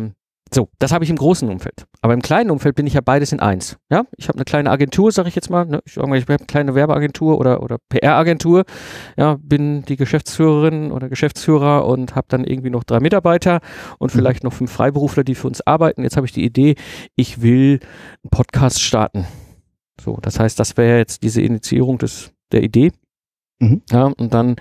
So, 0.53 0.69
das 0.79 0.91
habe 0.91 1.03
ich 1.03 1.09
im 1.09 1.15
großen 1.17 1.49
Umfeld. 1.49 1.85
Aber 2.01 2.13
im 2.13 2.21
kleinen 2.21 2.51
Umfeld 2.51 2.75
bin 2.75 2.85
ich 2.85 2.93
ja 2.93 3.01
beides 3.01 3.31
in 3.31 3.39
eins. 3.39 3.77
Ja, 3.89 4.05
ich 4.15 4.27
habe 4.27 4.37
eine 4.37 4.45
kleine 4.45 4.69
Agentur, 4.69 5.11
sage 5.11 5.27
ich 5.27 5.35
jetzt 5.35 5.49
mal. 5.49 5.65
Ne? 5.65 5.81
Ich, 5.85 5.97
ich 5.97 6.01
habe 6.03 6.13
eine 6.13 6.45
kleine 6.45 6.75
Werbeagentur 6.75 7.39
oder, 7.39 7.63
oder 7.63 7.77
PR-Agentur. 7.89 8.63
Ja, 9.17 9.37
bin 9.41 9.83
die 9.85 9.95
Geschäftsführerin 9.95 10.91
oder 10.91 11.09
Geschäftsführer 11.09 11.85
und 11.85 12.15
habe 12.15 12.27
dann 12.29 12.43
irgendwie 12.43 12.69
noch 12.69 12.83
drei 12.83 12.99
Mitarbeiter 12.99 13.59
und 13.97 14.13
Mhm. 14.13 14.19
vielleicht 14.19 14.43
noch 14.43 14.53
fünf 14.53 14.71
Freiberufler, 14.71 15.23
die 15.23 15.35
für 15.35 15.47
uns 15.47 15.65
arbeiten. 15.65 16.03
Jetzt 16.03 16.15
habe 16.15 16.27
ich 16.27 16.31
die 16.33 16.45
Idee, 16.45 16.75
ich 17.15 17.41
will 17.41 17.79
einen 18.23 18.29
Podcast 18.29 18.81
starten. 18.81 19.25
So, 19.99 20.19
das 20.21 20.39
heißt, 20.39 20.59
das 20.59 20.77
wäre 20.77 20.99
jetzt 20.99 21.23
diese 21.23 21.41
Initiierung 21.41 21.97
des, 21.97 22.31
der 22.51 22.61
Idee. 22.63 22.91
Mhm. 23.69 23.81
Ja, 23.91 24.05
und 24.05 24.33
dann 24.33 24.55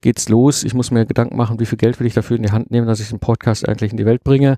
geht's 0.00 0.28
los. 0.28 0.64
Ich 0.64 0.74
muss 0.74 0.90
mir 0.90 1.06
Gedanken 1.06 1.36
machen, 1.36 1.60
wie 1.60 1.66
viel 1.66 1.78
Geld 1.78 1.98
will 1.98 2.06
ich 2.06 2.14
dafür 2.14 2.36
in 2.36 2.42
die 2.42 2.52
Hand 2.52 2.70
nehmen, 2.70 2.86
dass 2.86 3.00
ich 3.00 3.08
den 3.08 3.20
Podcast 3.20 3.66
eigentlich 3.68 3.90
in 3.90 3.96
die 3.96 4.04
Welt 4.04 4.22
bringe. 4.22 4.56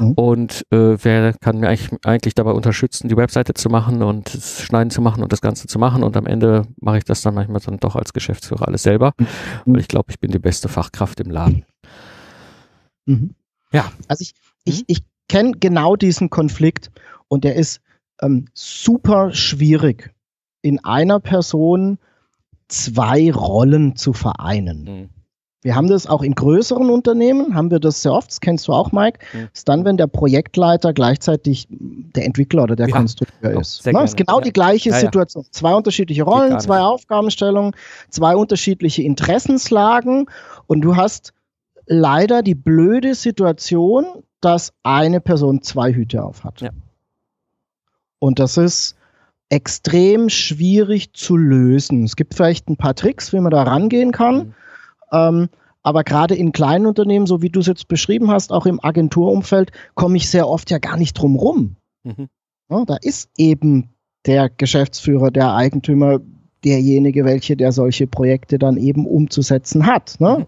Mhm. 0.00 0.12
Und 0.12 0.66
äh, 0.70 0.96
wer 1.02 1.32
kann 1.34 1.58
mir 1.60 1.68
eigentlich, 1.68 1.90
eigentlich 2.04 2.34
dabei 2.34 2.50
unterstützen, 2.50 3.08
die 3.08 3.16
Webseite 3.16 3.54
zu 3.54 3.68
machen 3.68 4.02
und 4.02 4.34
das 4.34 4.62
Schneiden 4.62 4.90
zu 4.90 5.00
machen 5.00 5.22
und 5.22 5.32
das 5.32 5.40
Ganze 5.40 5.66
zu 5.68 5.78
machen. 5.78 6.02
Und 6.02 6.16
am 6.16 6.26
Ende 6.26 6.66
mache 6.80 6.98
ich 6.98 7.04
das 7.04 7.22
dann 7.22 7.34
manchmal 7.34 7.60
dann 7.60 7.78
doch 7.78 7.96
als 7.96 8.12
Geschäftsführer 8.12 8.66
alles 8.66 8.82
selber, 8.82 9.12
Mhm. 9.18 9.26
weil 9.74 9.80
ich 9.80 9.88
glaube, 9.88 10.10
ich 10.10 10.18
bin 10.18 10.30
die 10.30 10.38
beste 10.38 10.68
Fachkraft 10.68 11.20
im 11.20 11.30
Laden. 11.30 11.64
Mhm. 13.06 13.34
Ja. 13.72 13.90
Also 14.08 14.22
ich, 14.22 14.34
ich, 14.64 14.84
ich 14.86 15.02
kenne 15.28 15.52
genau 15.58 15.96
diesen 15.96 16.30
Konflikt 16.30 16.90
und 17.28 17.44
der 17.44 17.54
ist 17.54 17.80
ähm, 18.20 18.46
super 18.54 19.32
schwierig, 19.32 20.12
in 20.62 20.82
einer 20.84 21.20
Person 21.20 21.98
zwei 22.68 23.32
Rollen 23.32 23.96
zu 23.96 24.12
vereinen. 24.12 24.84
Mhm. 24.84 25.08
Wir 25.62 25.74
haben 25.74 25.88
das 25.88 26.06
auch 26.06 26.22
in 26.22 26.36
größeren 26.36 26.88
Unternehmen, 26.88 27.56
haben 27.56 27.72
wir 27.72 27.80
das 27.80 28.02
sehr 28.02 28.12
oft, 28.12 28.30
das 28.30 28.40
kennst 28.40 28.68
du 28.68 28.72
auch, 28.72 28.92
Mike, 28.92 29.18
Mhm. 29.32 29.48
ist 29.52 29.68
dann, 29.68 29.84
wenn 29.84 29.96
der 29.96 30.06
Projektleiter 30.06 30.92
gleichzeitig 30.92 31.66
der 31.68 32.24
Entwickler 32.26 32.62
oder 32.62 32.76
der 32.76 32.88
Ja, 32.88 32.96
Konstrukteur 32.96 33.52
doch, 33.54 33.60
ist. 33.62 33.82
sehr 33.82 33.92
Ne? 33.92 34.04
Ist 34.04 34.16
genau 34.16 34.36
Ja. 34.38 34.44
die 34.44 34.52
gleiche 34.52 34.90
Ja, 34.90 34.94
ja. 34.94 35.00
Situation. 35.00 35.44
Zwei 35.50 35.74
unterschiedliche 35.74 36.22
Rollen, 36.22 36.60
zwei 36.60 36.80
Aufgabenstellungen, 36.80 37.72
zwei 38.08 38.36
unterschiedliche 38.36 39.02
Interessenslagen 39.02 40.26
und 40.68 40.82
du 40.82 40.94
hast 40.94 41.32
leider 41.86 42.42
die 42.42 42.54
blöde 42.54 43.16
Situation, 43.16 44.06
dass 44.40 44.72
eine 44.84 45.20
Person 45.20 45.62
zwei 45.62 45.92
Hüte 45.92 46.22
auf 46.22 46.44
hat. 46.44 46.60
Ja. 46.60 46.70
Und 48.20 48.38
das 48.38 48.56
ist 48.56 48.94
extrem 49.50 50.28
schwierig 50.28 51.12
zu 51.14 51.36
lösen. 51.36 52.04
Es 52.04 52.16
gibt 52.16 52.34
vielleicht 52.34 52.68
ein 52.68 52.76
paar 52.76 52.94
Tricks, 52.94 53.32
wie 53.32 53.40
man 53.40 53.50
da 53.50 53.62
rangehen 53.62 54.12
kann. 54.12 54.36
Mhm. 54.36 54.54
Ähm, 55.12 55.48
aber 55.82 56.04
gerade 56.04 56.34
in 56.34 56.52
kleinen 56.52 56.86
Unternehmen, 56.86 57.26
so 57.26 57.40
wie 57.40 57.48
du 57.48 57.60
es 57.60 57.66
jetzt 57.66 57.88
beschrieben 57.88 58.30
hast, 58.30 58.52
auch 58.52 58.66
im 58.66 58.82
Agenturumfeld, 58.82 59.72
komme 59.94 60.16
ich 60.16 60.28
sehr 60.28 60.48
oft 60.48 60.70
ja 60.70 60.78
gar 60.78 60.96
nicht 60.96 61.14
drum 61.14 61.36
rum. 61.36 61.76
Mhm. 62.04 62.28
Ja, 62.70 62.84
da 62.84 62.96
ist 63.00 63.30
eben 63.38 63.88
der 64.26 64.50
Geschäftsführer, 64.50 65.30
der 65.30 65.54
Eigentümer, 65.54 66.20
derjenige, 66.64 67.24
welche 67.24 67.56
der 67.56 67.72
solche 67.72 68.06
Projekte 68.06 68.58
dann 68.58 68.76
eben 68.76 69.06
umzusetzen 69.06 69.86
hat. 69.86 70.16
Ne? 70.18 70.46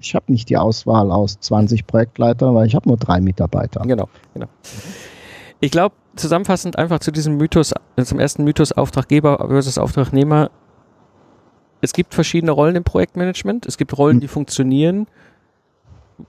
Ich 0.00 0.14
habe 0.14 0.32
nicht 0.32 0.48
die 0.48 0.56
Auswahl 0.56 1.10
aus 1.10 1.38
20 1.40 1.86
Projektleitern, 1.86 2.54
weil 2.54 2.66
ich 2.66 2.74
habe 2.74 2.88
nur 2.88 2.96
drei 2.96 3.20
Mitarbeiter. 3.20 3.82
Genau, 3.82 4.08
genau. 4.32 4.46
Ich 5.60 5.70
glaube, 5.70 5.94
zusammenfassend 6.16 6.78
einfach 6.78 6.98
zu 7.00 7.10
diesem 7.10 7.36
Mythos, 7.36 7.72
äh, 7.96 8.04
zum 8.04 8.18
ersten 8.18 8.44
Mythos 8.44 8.72
Auftraggeber 8.72 9.38
versus 9.48 9.78
Auftragnehmer. 9.78 10.50
Es 11.80 11.92
gibt 11.92 12.14
verschiedene 12.14 12.52
Rollen 12.52 12.74
im 12.76 12.84
Projektmanagement. 12.84 13.66
Es 13.66 13.76
gibt 13.76 13.96
Rollen, 13.96 14.16
Mhm. 14.16 14.20
die 14.20 14.28
funktionieren. 14.28 15.06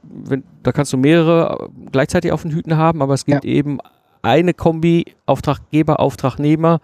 Wenn, 0.03 0.43
da 0.63 0.71
kannst 0.73 0.91
du 0.93 0.97
mehrere 0.97 1.69
äh, 1.69 1.89
gleichzeitig 1.91 2.31
auf 2.31 2.41
den 2.41 2.51
Hüten 2.51 2.75
haben, 2.77 3.01
aber 3.01 3.13
es 3.13 3.25
gibt 3.25 3.45
eben 3.45 3.79
eine 4.21 4.53
Kombi 4.53 5.05
Auftraggeber, 5.25 5.99
Auftragnehmer. 6.01 6.81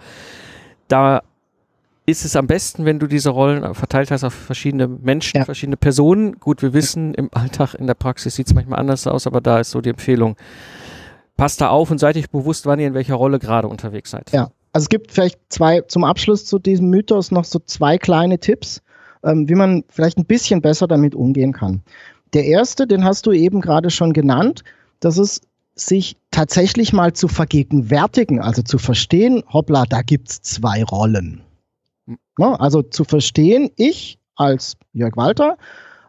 Da 0.88 1.22
ist 2.06 2.24
es 2.26 2.36
am 2.36 2.48
besten, 2.48 2.86
wenn 2.86 3.00
du 3.00 3.08
diese 3.08 3.30
Rollen 3.30 3.74
verteilt 3.76 4.12
hast 4.12 4.24
auf 4.24 4.34
verschiedene 4.34 4.88
Menschen, 4.88 5.38
Ja. 5.38 5.46
verschiedene 5.46 5.78
Personen. 5.78 6.40
Gut, 6.40 6.62
wir 6.62 6.74
wissen, 6.74 7.14
im 7.14 7.30
Alltag, 7.34 7.74
in 7.76 7.88
der 7.88 7.94
Praxis 7.94 8.36
sieht 8.36 8.48
es 8.48 8.54
manchmal 8.54 8.80
anders 8.80 9.08
aus, 9.08 9.26
aber 9.28 9.42
da 9.42 9.60
ist 9.60 9.72
so 9.72 9.82
die 9.82 9.90
Empfehlung, 9.90 10.36
passt 11.38 11.62
da 11.62 11.70
auf 11.70 11.92
und 11.92 12.00
seid 12.00 12.18
euch 12.18 12.30
bewusst, 12.30 12.66
wann 12.66 12.80
ihr 12.80 12.88
in 12.88 12.94
welcher 12.94 13.16
Rolle 13.16 13.40
gerade 13.40 13.68
unterwegs 13.68 14.12
seid. 14.12 14.32
Ja. 14.32 14.52
Also 14.72 14.86
es 14.86 14.90
gibt 14.90 15.12
vielleicht 15.12 15.40
zwei, 15.50 15.82
zum 15.82 16.04
Abschluss 16.04 16.46
zu 16.46 16.58
diesem 16.58 16.90
Mythos 16.90 17.30
noch 17.32 17.46
so 17.46 17.60
zwei 17.60 17.98
kleine 18.00 18.40
Tipps, 18.40 18.82
ähm, 19.24 19.48
wie 19.48 19.56
man 19.56 19.84
vielleicht 19.88 20.18
ein 20.18 20.26
bisschen 20.26 20.62
besser 20.62 20.88
damit 20.88 21.14
umgehen 21.14 21.54
kann. 21.54 21.84
Der 22.34 22.46
erste, 22.46 22.88
den 22.88 23.04
hast 23.04 23.28
du 23.28 23.32
eben 23.32 23.62
gerade 23.62 23.92
schon 23.92 24.14
genannt, 24.14 24.64
das 25.00 25.20
ist 25.20 25.48
sich 25.76 26.18
tatsächlich 26.32 26.94
mal 26.94 27.14
zu 27.14 27.28
vergegenwärtigen, 27.28 28.40
also 28.40 28.62
zu 28.62 28.78
verstehen, 28.78 29.44
hoppla, 29.52 29.86
da 29.88 30.02
gibt's 30.02 30.42
zwei 30.42 30.84
Rollen. 30.84 31.42
Ne? 32.08 32.60
Also 32.60 32.82
zu 32.82 33.04
verstehen, 33.04 33.70
ich 33.76 34.18
als 34.36 34.76
Jörg 34.94 35.16
Walter 35.16 35.58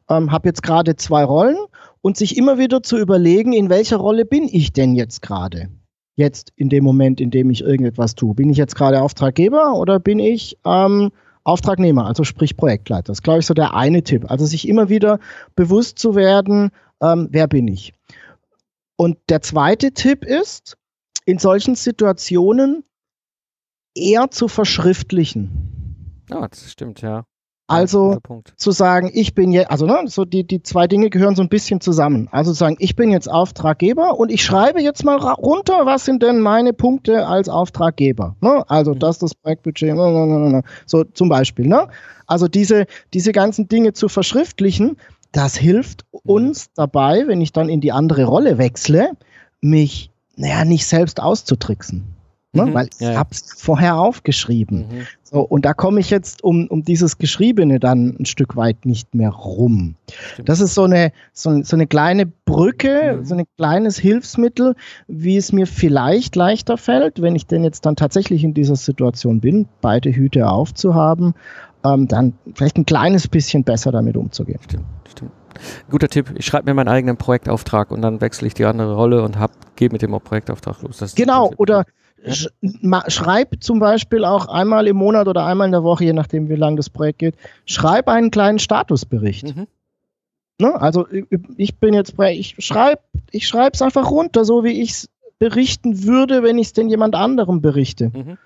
ähm, 0.08 0.32
habe 0.32 0.48
jetzt 0.48 0.62
gerade 0.62 0.96
zwei 0.96 1.24
Rollen 1.24 1.56
und 2.04 2.18
sich 2.18 2.36
immer 2.36 2.58
wieder 2.58 2.82
zu 2.82 2.98
überlegen, 2.98 3.54
in 3.54 3.70
welcher 3.70 3.96
Rolle 3.96 4.26
bin 4.26 4.46
ich 4.46 4.74
denn 4.74 4.94
jetzt 4.94 5.22
gerade? 5.22 5.70
Jetzt 6.16 6.52
in 6.54 6.68
dem 6.68 6.84
Moment, 6.84 7.18
in 7.18 7.30
dem 7.30 7.48
ich 7.48 7.62
irgendetwas 7.62 8.14
tue. 8.14 8.34
Bin 8.34 8.50
ich 8.50 8.58
jetzt 8.58 8.76
gerade 8.76 9.00
Auftraggeber 9.00 9.72
oder 9.72 9.98
bin 10.00 10.18
ich 10.18 10.58
ähm, 10.66 11.12
Auftragnehmer, 11.44 12.04
also 12.04 12.22
sprich 12.22 12.58
Projektleiter? 12.58 13.04
Das 13.04 13.20
ist, 13.20 13.22
glaube 13.22 13.40
ich, 13.40 13.46
so 13.46 13.54
der 13.54 13.72
eine 13.72 14.02
Tipp. 14.02 14.30
Also 14.30 14.44
sich 14.44 14.68
immer 14.68 14.90
wieder 14.90 15.18
bewusst 15.56 15.98
zu 15.98 16.14
werden, 16.14 16.72
ähm, 17.00 17.28
wer 17.30 17.48
bin 17.48 17.68
ich? 17.68 17.94
Und 18.96 19.16
der 19.30 19.40
zweite 19.40 19.92
Tipp 19.92 20.26
ist, 20.26 20.76
in 21.24 21.38
solchen 21.38 21.74
Situationen 21.74 22.84
eher 23.94 24.30
zu 24.30 24.48
verschriftlichen. 24.48 26.26
Ah, 26.30 26.48
das 26.48 26.70
stimmt, 26.70 27.00
ja. 27.00 27.24
Also 27.66 28.08
Guter 28.08 28.20
Punkt. 28.20 28.52
zu 28.56 28.72
sagen, 28.72 29.10
ich 29.14 29.34
bin 29.34 29.50
jetzt, 29.50 29.70
also 29.70 29.86
ne, 29.86 30.02
so 30.06 30.24
die, 30.26 30.44
die 30.46 30.62
zwei 30.62 30.86
Dinge 30.86 31.08
gehören 31.08 31.34
so 31.34 31.42
ein 31.42 31.48
bisschen 31.48 31.80
zusammen. 31.80 32.28
Also 32.30 32.52
zu 32.52 32.58
sagen, 32.58 32.76
ich 32.78 32.94
bin 32.94 33.10
jetzt 33.10 33.30
Auftraggeber 33.30 34.18
und 34.18 34.30
ich 34.30 34.44
schreibe 34.44 34.82
jetzt 34.82 35.02
mal 35.04 35.16
runter, 35.16 35.86
was 35.86 36.04
sind 36.04 36.22
denn 36.22 36.40
meine 36.40 36.74
Punkte 36.74 37.26
als 37.26 37.48
Auftraggeber. 37.48 38.36
Ne? 38.42 38.64
Also 38.68 38.92
Mhm. 38.92 38.98
das, 38.98 39.18
das 39.18 39.34
Projektbudget, 39.34 39.94
ne, 39.94 40.10
ne, 40.10 40.50
ne, 40.50 40.62
so 40.84 41.04
zum 41.04 41.30
Beispiel. 41.30 41.66
Ne? 41.66 41.88
Also 42.26 42.48
diese, 42.48 42.84
diese 43.14 43.32
ganzen 43.32 43.66
Dinge 43.68 43.94
zu 43.94 44.08
verschriftlichen, 44.08 44.98
das 45.32 45.56
hilft 45.56 46.04
uns 46.24 46.70
dabei, 46.74 47.24
wenn 47.26 47.40
ich 47.40 47.52
dann 47.52 47.68
in 47.70 47.80
die 47.80 47.92
andere 47.92 48.24
Rolle 48.24 48.58
wechsle, 48.58 49.12
mich, 49.62 50.10
naja, 50.36 50.64
nicht 50.64 50.86
selbst 50.86 51.20
auszutricksen. 51.20 52.13
Ne? 52.54 52.66
Mhm. 52.66 52.74
Weil 52.74 52.88
ich 52.98 53.00
Ja, 53.06 53.16
habe 53.16 53.30
es 53.32 53.44
vorher 53.56 53.96
aufgeschrieben. 53.98 54.78
Mhm. 54.78 55.06
So, 55.22 55.40
und 55.40 55.64
da 55.64 55.74
komme 55.74 56.00
ich 56.00 56.10
jetzt 56.10 56.44
um, 56.44 56.66
um 56.68 56.84
dieses 56.84 57.18
Geschriebene 57.18 57.80
dann 57.80 58.16
ein 58.20 58.24
Stück 58.24 58.56
weit 58.56 58.86
nicht 58.86 59.14
mehr 59.14 59.30
rum. 59.30 59.96
Stimmt. 60.32 60.48
Das 60.48 60.60
ist 60.60 60.74
so 60.74 60.84
eine, 60.84 61.12
so, 61.32 61.62
so 61.62 61.74
eine 61.76 61.86
kleine 61.86 62.26
Brücke, 62.26 63.18
Mhm. 63.18 63.24
so 63.24 63.34
ein 63.34 63.44
kleines 63.56 63.98
Hilfsmittel, 63.98 64.76
wie 65.08 65.36
es 65.36 65.52
mir 65.52 65.66
vielleicht 65.66 66.36
leichter 66.36 66.76
fällt, 66.78 67.20
wenn 67.20 67.34
ich 67.34 67.46
denn 67.46 67.64
jetzt 67.64 67.84
dann 67.86 67.96
tatsächlich 67.96 68.44
in 68.44 68.54
dieser 68.54 68.76
Situation 68.76 69.40
bin, 69.40 69.66
beide 69.80 70.10
Hüte 70.14 70.48
aufzuhaben, 70.48 71.34
ähm, 71.84 72.08
dann 72.08 72.34
vielleicht 72.54 72.78
ein 72.78 72.86
kleines 72.86 73.28
bisschen 73.28 73.64
besser 73.64 73.92
damit 73.92 74.16
umzugehen. 74.16 74.60
Stimmt, 74.62 74.84
stimmt. 75.10 75.32
Guter 75.90 76.08
Tipp. 76.08 76.32
Ich 76.36 76.46
schreibe 76.46 76.70
mir 76.70 76.74
meinen 76.74 76.88
eigenen 76.88 77.16
Projektauftrag 77.16 77.90
und 77.90 78.02
dann 78.02 78.20
wechsle 78.20 78.46
ich 78.46 78.54
die 78.54 78.64
andere 78.64 78.94
Rolle 78.96 79.22
und 79.22 79.38
hab, 79.38 79.52
gehe 79.76 79.88
mit 79.90 80.02
dem 80.02 80.10
Projektauftrag 80.12 80.82
los. 80.82 81.14
Genau, 81.14 81.52
oder. 81.56 81.84
Sch 82.26 82.48
schreib 83.08 83.62
zum 83.62 83.78
Beispiel 83.78 84.24
auch 84.24 84.46
einmal 84.46 84.86
im 84.86 84.96
Monat 84.96 85.28
oder 85.28 85.44
einmal 85.44 85.66
in 85.66 85.72
der 85.72 85.82
Woche, 85.82 86.04
je 86.04 86.12
nachdem, 86.12 86.48
wie 86.48 86.56
lang 86.56 86.76
das 86.76 86.90
Projekt 86.90 87.18
geht, 87.18 87.34
schreib 87.66 88.08
einen 88.08 88.30
kleinen 88.30 88.58
Statusbericht. 88.58 89.54
Mhm. 89.56 89.66
Ne? 90.60 90.80
Also 90.80 91.06
ich- 91.56 91.76
bin 91.76 91.94
jetzt 91.94 92.14
ich 92.18 92.56
schreibe 92.58 93.02
ich 93.30 93.52
es 93.52 93.82
einfach 93.82 94.10
runter, 94.10 94.44
so 94.44 94.64
wie 94.64 94.82
ich 94.82 94.90
es 94.90 95.08
berichten 95.38 96.04
würde, 96.04 96.42
wenn 96.42 96.58
ich 96.58 96.68
es 96.68 96.72
denn 96.72 96.88
jemand 96.88 97.14
anderem 97.14 97.60
berichte. 97.60 98.10
Mhm. 98.14 98.38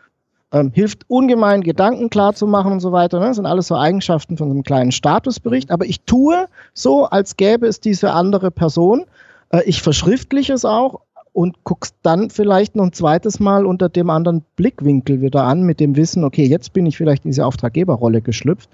Ähm, 0.51 0.71
hilft 0.73 1.05
ungemein, 1.09 1.61
Gedanken 1.61 2.09
klar 2.09 2.33
zu 2.33 2.47
machen 2.47 2.73
und 2.73 2.81
so 2.81 2.91
weiter. 2.91 3.21
Ne? 3.21 3.27
Das 3.27 3.37
sind 3.37 3.45
alles 3.45 3.67
so 3.67 3.77
Eigenschaften 3.77 4.39
von 4.39 4.49
so 4.49 4.55
einem 4.55 4.63
kleinen 4.63 4.93
Statusbericht. 4.93 5.71
Aber 5.71 5.85
ich 5.85 6.01
tue 6.01 6.47
so, 6.73 7.05
als 7.05 7.37
gäbe 7.37 7.67
es 7.67 7.81
diese 7.81 8.13
andere 8.13 8.51
Person. 8.51 9.05
Äh, 9.51 9.65
ich 9.67 9.83
verschriftliche 9.83 10.55
es 10.55 10.65
auch 10.65 11.01
und 11.39 11.63
guck's 11.63 11.95
dann 12.03 12.31
vielleicht 12.31 12.75
noch 12.75 12.87
ein 12.87 12.93
zweites 12.93 13.39
Mal 13.39 13.65
unter 13.65 13.89
dem 13.89 14.11
anderen 14.11 14.45
Blickwinkel 14.57 15.21
wieder 15.21 15.45
an, 15.45 15.63
mit 15.63 15.79
dem 15.79 15.95
Wissen, 15.95 16.25
okay, 16.25 16.45
jetzt 16.45 16.73
bin 16.73 16.85
ich 16.85 16.97
vielleicht 16.97 17.25
in 17.25 17.31
diese 17.31 17.47
Auftraggeberrolle 17.47 18.23
geschlüpft. 18.23 18.69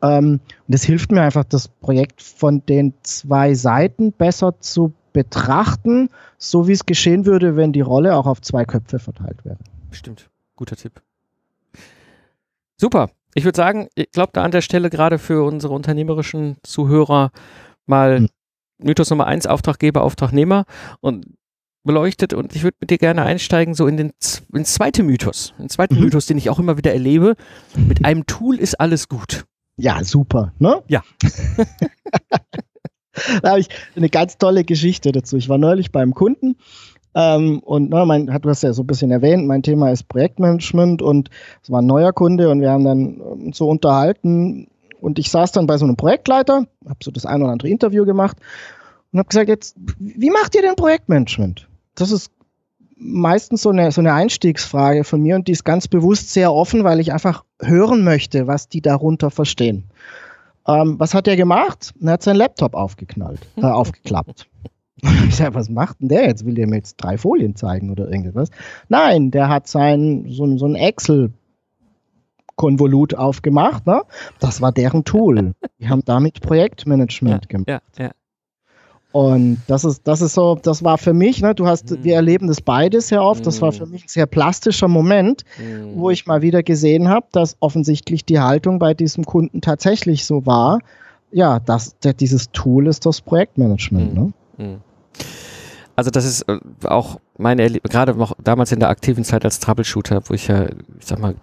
Ähm, 0.00 0.38
und 0.68 0.74
es 0.74 0.84
hilft 0.84 1.10
mir 1.10 1.22
einfach, 1.22 1.42
das 1.42 1.66
Projekt 1.66 2.22
von 2.22 2.64
den 2.66 2.94
zwei 3.02 3.54
Seiten 3.54 4.12
besser 4.12 4.60
zu 4.60 4.92
betrachten, 5.12 6.08
so 6.36 6.68
wie 6.68 6.72
es 6.72 6.86
geschehen 6.86 7.26
würde, 7.26 7.56
wenn 7.56 7.72
die 7.72 7.80
Rolle 7.80 8.14
auch 8.14 8.26
auf 8.26 8.42
zwei 8.42 8.64
Köpfe 8.64 9.00
verteilt 9.00 9.44
wäre. 9.44 9.58
Stimmt. 9.90 10.30
Guter 10.54 10.76
Tipp. 10.76 11.02
Super. 12.76 13.10
Ich 13.34 13.44
würde 13.44 13.56
sagen, 13.56 13.88
ich 13.96 14.12
glaube 14.12 14.30
da 14.34 14.44
an 14.44 14.52
der 14.52 14.62
Stelle 14.62 14.88
gerade 14.88 15.18
für 15.18 15.44
unsere 15.44 15.74
unternehmerischen 15.74 16.58
Zuhörer 16.62 17.32
mal 17.86 18.18
Hm. 18.18 18.28
Mythos 18.78 19.10
Nummer 19.10 19.26
eins, 19.26 19.46
Auftraggeber, 19.46 20.02
Auftragnehmer 20.02 20.64
und 21.00 21.26
beleuchtet 21.88 22.34
und 22.34 22.54
ich 22.54 22.62
würde 22.62 22.76
mit 22.80 22.90
dir 22.90 22.98
gerne 22.98 23.22
einsteigen 23.22 23.72
so 23.72 23.86
in 23.86 23.96
den 23.96 24.12
ins 24.52 24.74
zweite 24.74 25.02
Mythos, 25.02 25.54
den 25.58 25.70
zweiten 25.70 25.94
Mhm. 25.94 26.02
Mythos, 26.02 26.26
den 26.26 26.36
ich 26.36 26.50
auch 26.50 26.58
immer 26.58 26.76
wieder 26.76 26.92
erlebe. 26.92 27.34
Mit 27.74 28.04
einem 28.04 28.26
Tool 28.26 28.56
ist 28.56 28.78
alles 28.78 29.08
gut. 29.08 29.46
Ja, 29.78 30.04
super, 30.04 30.52
ne? 30.58 30.82
Ja. 30.88 31.02
da 33.42 33.50
habe 33.50 33.60
ich 33.60 33.70
eine 33.96 34.10
ganz 34.10 34.36
tolle 34.36 34.64
Geschichte 34.64 35.12
dazu. 35.12 35.38
Ich 35.38 35.48
war 35.48 35.56
neulich 35.56 35.90
beim 35.90 36.12
Kunden 36.12 36.56
ähm, 37.14 37.60
und 37.60 37.88
ne, 37.88 38.04
mein, 38.04 38.34
hat 38.34 38.44
hast 38.44 38.62
ja 38.62 38.74
so 38.74 38.82
ein 38.82 38.86
bisschen 38.86 39.10
erwähnt, 39.10 39.46
mein 39.46 39.62
Thema 39.62 39.90
ist 39.90 40.08
Projektmanagement 40.08 41.00
und 41.00 41.30
es 41.62 41.70
war 41.70 41.80
ein 41.80 41.86
neuer 41.86 42.12
Kunde 42.12 42.50
und 42.50 42.60
wir 42.60 42.70
haben 42.70 42.84
dann 42.84 42.98
ähm, 42.98 43.52
so 43.54 43.66
unterhalten 43.68 44.68
und 45.00 45.18
ich 45.18 45.30
saß 45.30 45.52
dann 45.52 45.66
bei 45.66 45.78
so 45.78 45.86
einem 45.86 45.96
Projektleiter, 45.96 46.66
habe 46.84 46.98
so 47.02 47.10
das 47.10 47.24
ein 47.24 47.42
oder 47.42 47.52
andere 47.52 47.70
Interview 47.70 48.04
gemacht 48.04 48.36
und 49.12 49.20
habe 49.20 49.28
gesagt, 49.28 49.48
jetzt, 49.48 49.76
wie 49.98 50.30
macht 50.30 50.54
ihr 50.54 50.62
denn 50.62 50.76
Projektmanagement? 50.76 51.67
Das 51.98 52.12
ist 52.12 52.30
meistens 52.96 53.62
so 53.62 53.70
eine, 53.70 53.90
so 53.92 54.00
eine 54.00 54.12
Einstiegsfrage 54.12 55.04
von 55.04 55.22
mir 55.22 55.36
und 55.36 55.48
die 55.48 55.52
ist 55.52 55.64
ganz 55.64 55.88
bewusst 55.88 56.32
sehr 56.32 56.52
offen, 56.52 56.84
weil 56.84 57.00
ich 57.00 57.12
einfach 57.12 57.44
hören 57.60 58.04
möchte, 58.04 58.46
was 58.46 58.68
die 58.68 58.82
darunter 58.82 59.30
verstehen. 59.30 59.84
Ähm, 60.66 60.98
was 60.98 61.14
hat 61.14 61.26
er 61.28 61.36
gemacht? 61.36 61.94
Er 62.00 62.12
hat 62.12 62.22
seinen 62.22 62.36
Laptop 62.36 62.74
aufgeknallt, 62.74 63.40
äh, 63.56 63.62
aufgeklappt. 63.62 64.48
Ich 65.28 65.36
sage, 65.36 65.54
was 65.54 65.68
macht 65.68 66.00
denn 66.00 66.08
der 66.08 66.26
jetzt? 66.26 66.44
Will 66.44 66.54
der 66.54 66.66
mir 66.66 66.74
jetzt 66.74 66.96
drei 66.96 67.18
Folien 67.18 67.54
zeigen 67.54 67.92
oder 67.92 68.10
irgendwas? 68.10 68.50
Nein, 68.88 69.30
der 69.30 69.48
hat 69.48 69.68
sein, 69.68 70.26
so, 70.28 70.58
so 70.58 70.66
ein 70.66 70.74
Excel-Konvolut 70.74 73.14
aufgemacht. 73.14 73.86
Ne? 73.86 74.02
Das 74.40 74.60
war 74.60 74.72
deren 74.72 75.04
Tool. 75.04 75.52
Die 75.78 75.88
haben 75.88 76.02
damit 76.04 76.40
Projektmanagement 76.40 77.44
ja, 77.44 77.48
gemacht. 77.48 77.68
Ja, 77.68 77.80
ja. 78.06 78.10
Und 79.12 79.62
das 79.66 79.84
ist, 79.84 80.06
das 80.06 80.20
ist 80.20 80.34
so, 80.34 80.58
das 80.62 80.84
war 80.84 80.98
für 80.98 81.14
mich, 81.14 81.40
ne, 81.40 81.54
du 81.54 81.66
hast, 81.66 81.90
Mhm. 81.90 82.04
wir 82.04 82.14
erleben 82.16 82.46
das 82.46 82.60
beide 82.60 83.00
sehr 83.00 83.22
oft, 83.22 83.46
das 83.46 83.62
war 83.62 83.72
für 83.72 83.86
Mhm. 83.86 83.92
mich 83.92 84.04
ein 84.04 84.08
sehr 84.08 84.26
plastischer 84.26 84.86
Moment, 84.88 85.44
Mhm. 85.58 85.92
wo 85.98 86.10
ich 86.10 86.26
mal 86.26 86.42
wieder 86.42 86.62
gesehen 86.62 87.08
habe, 87.08 87.26
dass 87.32 87.56
offensichtlich 87.60 88.24
die 88.26 88.38
Haltung 88.38 88.78
bei 88.78 88.92
diesem 88.92 89.24
Kunden 89.24 89.60
tatsächlich 89.62 90.26
so 90.26 90.44
war, 90.44 90.80
ja, 91.32 91.58
dass 91.58 91.98
der, 92.00 92.12
dieses 92.12 92.50
Tool 92.52 92.86
ist 92.86 93.06
das 93.06 93.20
Projektmanagement. 93.22 94.14
Mhm. 94.14 94.20
Ne? 94.20 94.32
Mhm. 94.58 94.76
Also 95.96 96.10
das 96.10 96.24
ist 96.24 96.42
äh, 96.42 96.58
auch 96.84 97.18
meine 97.38 97.62
Erle 97.62 97.80
gerade 97.80 98.14
noch 98.14 98.34
damals 98.42 98.72
in 98.72 98.78
der 98.78 98.88
aktiven 98.88 99.24
Zeit 99.24 99.44
als 99.44 99.58
Troubleshooter, 99.58 100.20
wo 100.26 100.34
ich 100.34 100.46
ja, 100.48 100.66
ich 100.66 101.06
sag 101.06 101.18
mal, 101.18 101.34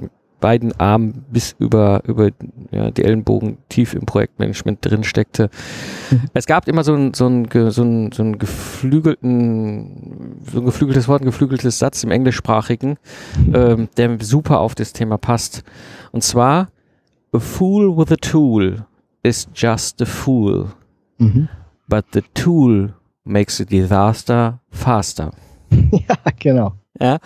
beiden 0.46 0.80
Armen 0.80 1.26
bis 1.32 1.56
über, 1.58 2.04
über 2.06 2.30
ja, 2.70 2.92
die 2.92 3.04
Ellenbogen 3.04 3.58
tief 3.68 3.96
im 3.96 4.06
Projektmanagement 4.06 4.78
drin 4.82 5.04
steckte. 5.04 5.50
Mhm. 6.12 6.22
Es 6.36 6.46
gab 6.46 6.68
immer 6.68 6.84
so 6.84 6.94
ein, 6.94 7.16
so 7.16 7.26
ein, 7.28 7.48
so 7.72 7.82
ein, 7.82 8.12
so 8.12 8.22
ein 8.22 8.38
geflügelten, 8.38 10.38
so 10.52 10.60
ein 10.60 10.66
geflügeltes 10.66 11.08
Wort, 11.08 11.24
ein 11.24 11.26
geflügeltes 11.26 11.80
Satz 11.80 12.04
im 12.04 12.12
Englischsprachigen, 12.12 12.98
ähm, 13.54 13.90
der 13.98 14.18
super 14.22 14.60
auf 14.60 14.76
das 14.76 14.94
Thema 14.94 15.18
passt. 15.18 15.64
Und 16.12 16.24
zwar, 16.24 16.70
a 17.34 17.40
fool 17.40 17.96
with 17.98 18.12
a 18.12 18.16
tool 18.18 18.86
is 19.24 19.48
just 19.56 20.02
a 20.02 20.06
fool 20.06 20.68
Mhm. 21.18 21.48
but 21.88 22.06
the 22.14 22.22
tool 22.34 22.94
makes 23.24 23.58
the 23.58 23.66
disaster 23.66 24.60
faster. 24.70 25.32
Ja, 25.92 26.16
genau. 26.40 26.74
Ja, 27.00 27.20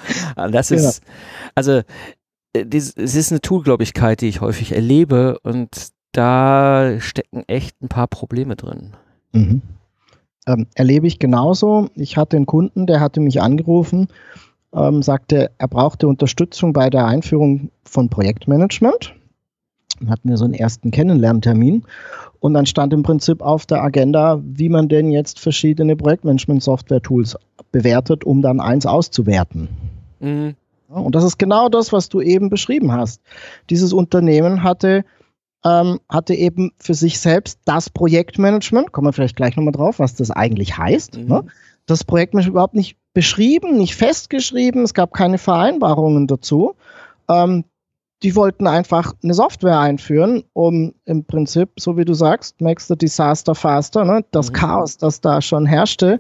das 0.52 0.70
Genau. 0.70 0.90
ist, 0.90 1.04
also, 1.56 1.82
es 2.54 2.92
ist 2.92 3.32
eine 3.32 3.42
Toolgläubigkeit, 3.42 4.22
die 4.22 4.28
ich 4.28 4.42
häufig 4.42 4.72
erlebe 4.72 5.40
und 5.44 5.70
da 6.12 7.00
stecken 7.00 7.44
echt 7.48 7.82
ein 7.82 7.88
paar 7.88 8.08
Probleme 8.08 8.56
drin. 8.56 8.94
Mhm. 9.32 9.62
Ähm, 10.48 10.68
erlebe 10.74 11.08
ich 11.08 11.20
genauso. 11.20 11.90
Ich 11.96 12.18
hatte 12.18 12.38
einen 12.38 12.46
Kunden, 12.46 12.88
der 12.88 13.00
hatte 13.00 13.20
mich 13.20 13.42
angerufen, 13.42 14.08
ähm, 14.74 15.04
sagte, 15.04 15.52
er 15.58 15.68
brauchte 15.68 16.08
Unterstützung 16.08 16.74
bei 16.74 16.90
der 16.90 17.06
Einführung 17.06 17.70
von 17.84 18.10
Projektmanagement. 18.10 19.14
Dann 20.00 20.10
hatten 20.10 20.30
wir 20.30 20.38
so 20.38 20.46
einen 20.46 20.54
ersten 20.54 20.92
Kennenlerntermin 20.92 21.84
und 22.40 22.54
dann 22.54 22.66
stand 22.66 22.94
im 22.94 23.04
Prinzip 23.04 23.42
auf 23.42 23.66
der 23.66 23.84
Agenda, 23.84 24.42
wie 24.44 24.70
man 24.70 24.88
denn 24.88 25.12
jetzt 25.12 25.40
verschiedene 25.40 25.96
Projektmanagement-Software-Tools 25.96 27.38
bewertet, 27.72 28.24
um 28.24 28.42
dann 28.42 28.60
eins 28.60 28.86
auszuwerten. 28.86 29.68
Mhm. 30.20 30.56
Und 30.90 31.14
das 31.16 31.24
ist 31.24 31.38
genau 31.38 31.70
das, 31.70 31.94
was 31.94 32.10
du 32.10 32.20
eben 32.22 32.50
beschrieben 32.50 32.92
hast. 32.92 33.22
Dieses 33.70 33.94
Unternehmen 33.94 34.64
hatte, 34.64 35.06
ähm, 35.64 36.00
hatte 36.10 36.34
eben 36.34 36.72
für 36.80 36.94
sich 36.94 37.20
selbst 37.20 37.60
das 37.66 37.90
Projektmanagement, 37.90 38.92
kommen 38.92 39.08
wir 39.08 39.14
vielleicht 39.14 39.36
gleich 39.36 39.56
nochmal 39.56 39.74
drauf, 39.74 40.00
was 40.00 40.16
das 40.16 40.32
eigentlich 40.32 40.78
heißt. 40.78 41.18
Mhm. 41.18 41.28
Ne? 41.28 41.44
Das 41.86 42.04
Projektmanagement 42.04 42.54
überhaupt 42.54 42.76
nicht 42.76 42.98
beschrieben, 43.14 43.78
nicht 43.78 43.96
festgeschrieben, 43.96 44.84
es 44.84 44.94
gab 44.94 45.14
keine 45.14 45.38
Vereinbarungen 45.38 46.28
dazu. 46.28 46.76
Ähm, 47.30 47.66
die 48.24 48.36
wollten 48.36 48.68
einfach 48.68 49.14
eine 49.24 49.34
Software 49.34 49.80
einführen, 49.80 50.44
um 50.54 50.94
im 51.06 51.24
Prinzip, 51.24 51.70
so 51.80 51.98
wie 51.98 52.04
du 52.06 52.14
sagst, 52.14 52.60
makes 52.62 52.88
the 52.88 52.98
disaster 52.98 53.56
faster, 53.56 54.04
ne? 54.06 54.26
das 54.32 54.50
Mhm. 54.50 54.54
Chaos, 54.56 54.98
das 54.98 55.22
da 55.22 55.42
schon 55.42 55.66
herrschte, 55.66 56.20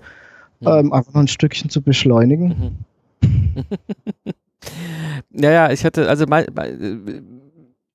Ja. 0.62 0.80
ähm, 0.80 0.94
einfach 0.94 1.14
noch 1.14 1.22
ein 1.22 1.28
Stückchen 1.28 1.70
zu 1.70 1.82
beschleunigen. 1.82 2.78
Mhm. 4.64 5.44
ja, 5.44 5.52
ja, 5.52 5.72
ich 5.72 5.86
hatte, 5.86 6.10
also 6.10 6.26
mei 6.28 6.46
mei- 6.54 6.70
äh, 6.70 7.22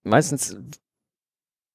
meistens 0.03 0.57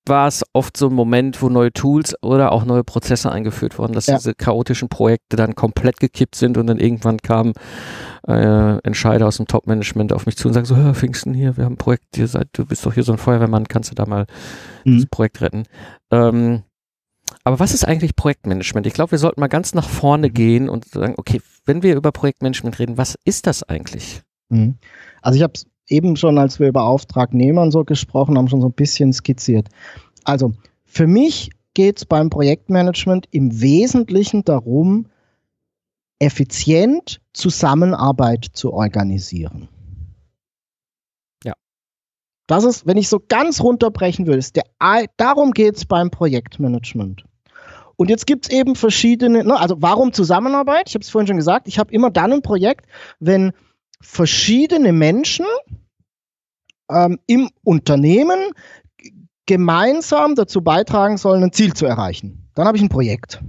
war 0.05 0.27
es 0.27 0.43
oft 0.53 0.75
so 0.75 0.87
ein 0.87 0.93
Moment, 0.93 1.39
wo 1.41 1.49
neue 1.49 1.71
Tools 1.71 2.15
oder 2.23 2.51
auch 2.51 2.65
neue 2.65 2.83
Prozesse 2.83 3.31
eingeführt 3.31 3.77
wurden, 3.77 3.93
dass 3.93 4.07
Ja. 4.07 4.17
diese 4.17 4.33
chaotischen 4.33 4.89
Projekte 4.89 5.35
dann 5.35 5.53
komplett 5.53 5.99
gekippt 5.99 6.33
sind 6.33 6.57
und 6.57 6.65
dann 6.65 6.79
irgendwann 6.79 7.17
kamen 7.19 7.53
äh, 8.27 8.77
Entscheider 8.79 9.27
aus 9.27 9.37
dem 9.37 9.45
Top-Management 9.47 10.11
auf 10.11 10.25
mich 10.25 10.35
zu 10.35 10.47
und 10.47 10.53
sagen 10.55 10.65
so, 10.65 10.75
Hör, 10.75 10.95
Pfingsten 10.95 11.33
hier, 11.35 11.57
wir 11.57 11.65
haben 11.65 11.73
ein 11.73 11.77
Projekt, 11.77 12.17
ihr 12.17 12.27
seid, 12.27 12.47
du 12.53 12.65
bist 12.65 12.85
doch 12.85 12.93
hier 12.95 13.03
so 13.03 13.11
ein 13.11 13.17
Feuerwehrmann, 13.19 13.67
kannst 13.67 13.91
du 13.91 13.95
da 13.95 14.05
mal 14.07 14.25
Mhm. 14.83 14.97
das 14.97 15.05
Projekt 15.07 15.41
retten. 15.41 15.65
Ähm, 16.11 16.63
aber 17.43 17.59
was 17.59 17.73
ist 17.75 17.85
eigentlich 17.87 18.15
Projektmanagement? 18.15 18.87
Ich 18.87 18.93
glaube, 18.93 19.11
wir 19.11 19.19
sollten 19.19 19.39
mal 19.39 19.47
ganz 19.47 19.75
nach 19.75 19.87
vorne 19.87 20.31
gehen 20.31 20.69
und 20.69 20.85
sagen, 20.85 21.13
okay, 21.17 21.39
wenn 21.65 21.83
wir 21.83 21.95
über 21.95 22.11
Projektmanagement 22.11 22.79
reden, 22.79 22.97
was 22.97 23.15
ist 23.25 23.45
das 23.45 23.61
eigentlich? 23.63 24.23
Mhm. 24.49 24.75
Also 25.21 25.37
ich 25.37 25.43
habe 25.43 25.53
es 25.55 25.65
eben 25.87 26.15
schon, 26.15 26.37
als 26.37 26.59
wir 26.59 26.67
über 26.67 26.83
Auftragnehmer 26.83 27.61
und 27.61 27.71
so 27.71 27.83
gesprochen 27.83 28.37
haben, 28.37 28.47
schon 28.47 28.61
so 28.61 28.67
ein 28.67 28.73
bisschen 28.73 29.13
skizziert. 29.13 29.69
Also 30.23 30.53
für 30.85 31.07
mich 31.07 31.49
geht 31.73 31.97
es 31.97 32.05
beim 32.05 32.29
Projektmanagement 32.29 33.27
im 33.31 33.61
Wesentlichen 33.61 34.43
darum, 34.43 35.07
effizient 36.19 37.21
Zusammenarbeit 37.33 38.45
zu 38.53 38.73
organisieren. 38.73 39.69
Ja. 41.43 41.53
Das 42.47 42.65
ist, 42.65 42.85
wenn 42.85 42.97
ich 42.97 43.07
so 43.07 43.21
ganz 43.25 43.61
runterbrechen 43.61 44.27
würde, 44.27 44.39
ist 44.39 44.55
der, 44.57 44.65
darum 45.17 45.51
geht 45.51 45.77
es 45.77 45.85
beim 45.85 46.11
Projektmanagement. 46.11 47.23
Und 47.95 48.09
jetzt 48.09 48.27
gibt 48.27 48.45
es 48.45 48.51
eben 48.51 48.75
verschiedene, 48.75 49.43
ne, 49.43 49.59
also 49.59 49.75
warum 49.79 50.13
Zusammenarbeit? 50.13 50.87
Ich 50.87 50.95
habe 50.95 51.03
es 51.03 51.09
vorhin 51.09 51.27
schon 51.27 51.37
gesagt, 51.37 51.67
ich 51.67 51.79
habe 51.79 51.93
immer 51.93 52.09
dann 52.09 52.31
ein 52.31 52.41
Projekt, 52.41 52.85
wenn 53.19 53.51
verschiedene 54.01 54.93
Menschen 54.93 55.45
ähm, 56.89 57.19
im 57.27 57.49
Unternehmen 57.63 58.39
gemeinsam 59.45 60.35
dazu 60.35 60.61
beitragen 60.61 61.17
sollen, 61.17 61.43
ein 61.43 61.51
Ziel 61.51 61.73
zu 61.73 61.85
erreichen. 61.85 62.49
Dann 62.55 62.67
habe 62.67 62.77
ich 62.77 62.83
ein 62.83 62.89
Projekt. 62.89 63.41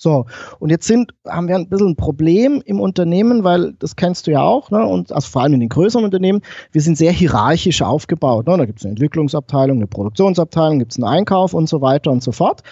So, 0.00 0.26
und 0.60 0.70
jetzt 0.70 0.86
sind, 0.86 1.12
haben 1.26 1.48
wir 1.48 1.56
ein 1.56 1.68
bisschen 1.68 1.88
ein 1.88 1.96
Problem 1.96 2.62
im 2.64 2.80
Unternehmen, 2.80 3.42
weil 3.42 3.72
das 3.80 3.96
kennst 3.96 4.28
du 4.28 4.30
ja 4.30 4.42
auch, 4.42 4.70
ne? 4.70 4.86
und 4.86 5.10
also 5.10 5.28
vor 5.28 5.42
allem 5.42 5.54
in 5.54 5.60
den 5.60 5.68
größeren 5.68 6.04
Unternehmen, 6.04 6.42
wir 6.70 6.82
sind 6.82 6.96
sehr 6.96 7.10
hierarchisch 7.10 7.82
aufgebaut. 7.82 8.46
Ne? 8.46 8.56
Da 8.56 8.64
gibt 8.64 8.78
es 8.78 8.84
eine 8.84 8.92
Entwicklungsabteilung, 8.92 9.78
eine 9.78 9.88
Produktionsabteilung, 9.88 10.78
gibt 10.78 10.92
es 10.92 10.98
einen 10.98 11.12
Einkauf 11.12 11.52
und 11.52 11.68
so 11.68 11.80
weiter 11.80 12.12
und 12.12 12.22
so 12.22 12.30
fort. 12.30 12.62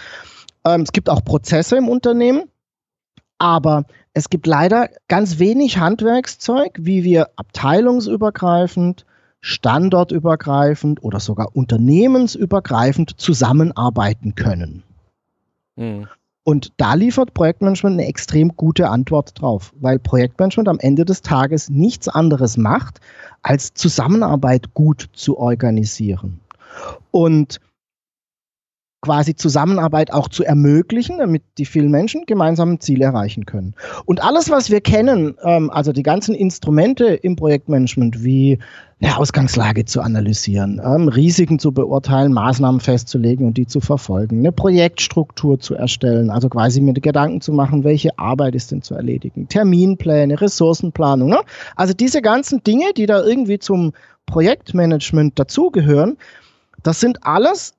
Ähm, 0.64 0.82
es 0.82 0.92
gibt 0.92 1.10
auch 1.10 1.24
Prozesse 1.24 1.76
im 1.76 1.88
Unternehmen, 1.88 2.44
aber 3.38 3.86
es 4.16 4.30
gibt 4.30 4.46
leider 4.46 4.88
ganz 5.08 5.38
wenig 5.38 5.76
Handwerkszeug, 5.76 6.70
wie 6.80 7.04
wir 7.04 7.28
abteilungsübergreifend, 7.36 9.04
standortübergreifend 9.42 11.04
oder 11.04 11.20
sogar 11.20 11.54
unternehmensübergreifend 11.54 13.20
zusammenarbeiten 13.20 14.34
können. 14.34 14.84
Hm. 15.76 16.06
Und 16.44 16.72
da 16.78 16.94
liefert 16.94 17.34
Projektmanagement 17.34 18.00
eine 18.00 18.08
extrem 18.08 18.56
gute 18.56 18.88
Antwort 18.88 19.38
drauf, 19.38 19.74
weil 19.78 19.98
Projektmanagement 19.98 20.70
am 20.70 20.78
Ende 20.78 21.04
des 21.04 21.20
Tages 21.20 21.68
nichts 21.68 22.08
anderes 22.08 22.56
macht, 22.56 23.00
als 23.42 23.74
Zusammenarbeit 23.74 24.72
gut 24.72 25.10
zu 25.12 25.36
organisieren. 25.36 26.40
Und 27.10 27.60
quasi 29.06 29.36
Zusammenarbeit 29.36 30.12
auch 30.12 30.28
zu 30.28 30.42
ermöglichen, 30.42 31.18
damit 31.18 31.44
die 31.58 31.64
vielen 31.64 31.92
Menschen 31.92 32.24
gemeinsam 32.26 32.72
ein 32.72 32.80
Ziel 32.80 33.02
erreichen 33.02 33.46
können. 33.46 33.74
Und 34.04 34.20
alles, 34.20 34.50
was 34.50 34.68
wir 34.68 34.80
kennen, 34.80 35.36
ähm, 35.44 35.70
also 35.70 35.92
die 35.92 36.02
ganzen 36.02 36.34
Instrumente 36.34 37.04
im 37.06 37.36
Projektmanagement, 37.36 38.24
wie 38.24 38.58
eine 39.00 39.16
Ausgangslage 39.16 39.84
zu 39.84 40.00
analysieren, 40.00 40.80
ähm, 40.84 41.06
Risiken 41.06 41.60
zu 41.60 41.70
beurteilen, 41.70 42.32
Maßnahmen 42.32 42.80
festzulegen 42.80 43.46
und 43.46 43.56
die 43.56 43.68
zu 43.68 43.78
verfolgen, 43.78 44.40
eine 44.40 44.50
Projektstruktur 44.50 45.60
zu 45.60 45.76
erstellen, 45.76 46.28
also 46.28 46.48
quasi 46.48 46.80
mir 46.80 46.94
Gedanken 46.94 47.40
zu 47.40 47.52
machen, 47.52 47.84
welche 47.84 48.18
Arbeit 48.18 48.56
ist 48.56 48.72
denn 48.72 48.82
zu 48.82 48.96
erledigen, 48.96 49.46
Terminpläne, 49.46 50.40
Ressourcenplanung, 50.40 51.28
ne? 51.28 51.38
also 51.76 51.94
diese 51.94 52.22
ganzen 52.22 52.64
Dinge, 52.64 52.86
die 52.96 53.06
da 53.06 53.22
irgendwie 53.22 53.60
zum 53.60 53.92
Projektmanagement 54.26 55.38
dazugehören, 55.38 56.16
das 56.82 56.98
sind 56.98 57.22
alles 57.22 57.75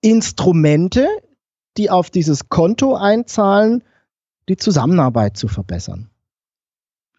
Instrumente, 0.00 1.06
die 1.76 1.90
auf 1.90 2.10
dieses 2.10 2.48
Konto 2.48 2.94
einzahlen, 2.94 3.82
die 4.48 4.56
Zusammenarbeit 4.56 5.36
zu 5.36 5.48
verbessern. 5.48 6.10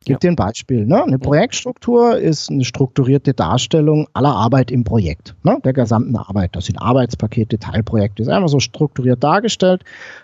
Ich 0.01 0.05
gebe 0.05 0.15
Ja. 0.15 0.19
dir 0.19 0.31
ein 0.31 0.35
Beispiel. 0.35 0.85
Ne? 0.87 1.03
Eine 1.03 1.19
Projektstruktur 1.19 2.17
ist 2.17 2.49
eine 2.49 2.65
strukturierte 2.65 3.35
Darstellung 3.35 4.07
aller 4.13 4.35
Arbeit 4.35 4.71
im 4.71 4.83
Projekt, 4.83 5.35
ne? 5.43 5.59
der 5.63 5.73
gesamten 5.73 6.15
Arbeit. 6.17 6.55
Das 6.55 6.65
sind 6.65 6.77
Arbeitspakete, 6.77 7.59
Teilprojekte, 7.59 8.23
ist 8.23 8.29
einfach 8.29 8.49
so 8.49 8.59
strukturiert 8.59 9.23
dargestellt. 9.23 9.83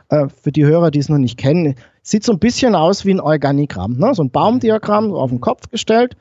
Äh, 0.10 0.30
für 0.30 0.52
die 0.52 0.66
Hörer, 0.66 0.90
die 0.90 0.98
es 0.98 1.10
noch 1.10 1.20
nicht 1.20 1.38
kennen, 1.38 1.76
sieht 2.02 2.24
so 2.24 2.32
ein 2.32 2.40
bisschen 2.40 2.74
aus 2.74 3.06
wie 3.06 3.12
ein 3.12 3.20
Organigramm, 3.20 3.98
ne? 3.98 4.16
so 4.16 4.24
ein 4.24 4.32
Baumdiagramm 4.32 5.10
so 5.10 5.20
auf 5.20 5.30
den 5.30 5.42
Kopf 5.42 5.70
gestellt, 5.70 6.18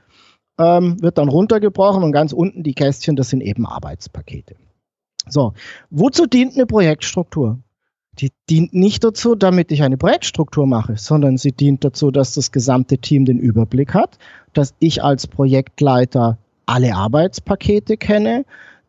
ähm, 0.59 1.01
wird 1.01 1.17
dann 1.17 1.31
runtergebrochen 1.31 2.03
und 2.03 2.13
ganz 2.13 2.35
unten 2.35 2.63
die 2.63 2.75
Kästchen, 2.75 3.17
das 3.17 3.31
sind 3.31 3.41
eben 3.41 3.65
Arbeitspakete. 3.65 4.55
So, 5.29 5.55
wozu 5.91 6.27
dient 6.27 6.55
eine 6.55 6.67
Projektstruktur? 6.67 7.59
Die 8.19 8.31
dient 8.49 8.73
nicht 8.73 9.05
dazu, 9.05 9.35
damit 9.35 9.71
ich 9.73 9.83
eine 9.83 9.99
Projektstruktur 9.99 10.67
mache, 10.67 10.97
sondern 10.97 11.37
sie 11.37 11.53
dient 11.53 11.85
dazu, 11.85 12.11
dass 12.11 12.33
das 12.33 12.51
gesamte 12.51 12.99
Team 12.99 13.27
den 13.27 13.39
Überblick 13.39 13.93
hat, 13.93 14.19
dass 14.55 14.75
ich 14.79 15.03
als 15.05 15.27
Projektleiter 15.27 16.39
alle 16.65 16.95
Arbeitspakete 16.95 17.97
kenne, 17.97 18.45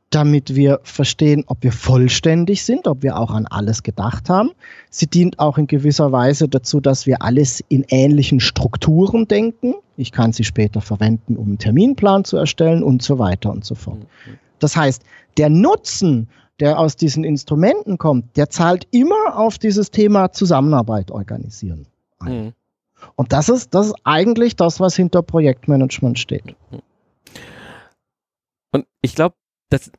damit 0.09 0.55
wir 0.55 0.79
verstehen, 0.83 1.43
ob 1.47 1.63
wir 1.63 1.73
vollständig 1.73 2.63
sind, 2.63 2.87
ob 2.87 3.03
wir 3.03 3.19
auch 3.19 3.31
an 3.31 3.45
alles 3.45 3.83
gedacht 3.83 4.29
haben. 4.29 4.51
Sie 4.89 5.07
dient 5.07 5.39
auch 5.39 5.57
in 5.57 5.67
gewisser 5.67 6.11
Weise 6.13 6.47
dazu, 6.47 6.79
dass 6.79 7.05
wir 7.05 7.21
alles 7.21 7.61
in 7.67 7.85
ähnlichen 7.89 8.39
Strukturen 8.39 9.27
denken. 9.27 9.73
Ich 9.97 10.13
kann 10.13 10.31
sie 10.31 10.45
später 10.45 10.79
verwenden, 10.79 11.35
um 11.35 11.47
einen 11.47 11.57
Terminplan 11.57 12.23
zu 12.23 12.37
erstellen 12.37 12.83
und 12.83 13.01
so 13.01 13.19
weiter 13.19 13.51
und 13.51 13.65
so 13.65 13.75
fort. 13.75 13.99
Das 14.59 14.75
heißt, 14.75 15.03
der 15.37 15.49
Nutzen, 15.49 16.29
der 16.59 16.79
aus 16.79 16.95
diesen 16.95 17.23
Instrumenten 17.23 17.97
kommt, 17.97 18.35
der 18.35 18.49
zahlt 18.49 18.87
immer 18.91 19.37
auf 19.37 19.57
dieses 19.57 19.91
Thema 19.91 20.31
Zusammenarbeit 20.31 21.11
organisieren. 21.11 21.87
ein. 22.19 22.45
Mhm. 22.45 22.53
Und 23.15 23.31
das 23.31 23.47
ist, 23.49 23.75
das 23.75 23.87
ist 23.87 23.95
eigentlich 24.03 24.55
das, 24.55 24.79
was 24.79 24.95
hinter 24.95 25.21
Projektmanagement 25.21 26.17
steht. 26.17 26.55
Und 28.71 28.87
ich 29.01 29.13
glaube, 29.13 29.35
das 29.69 29.91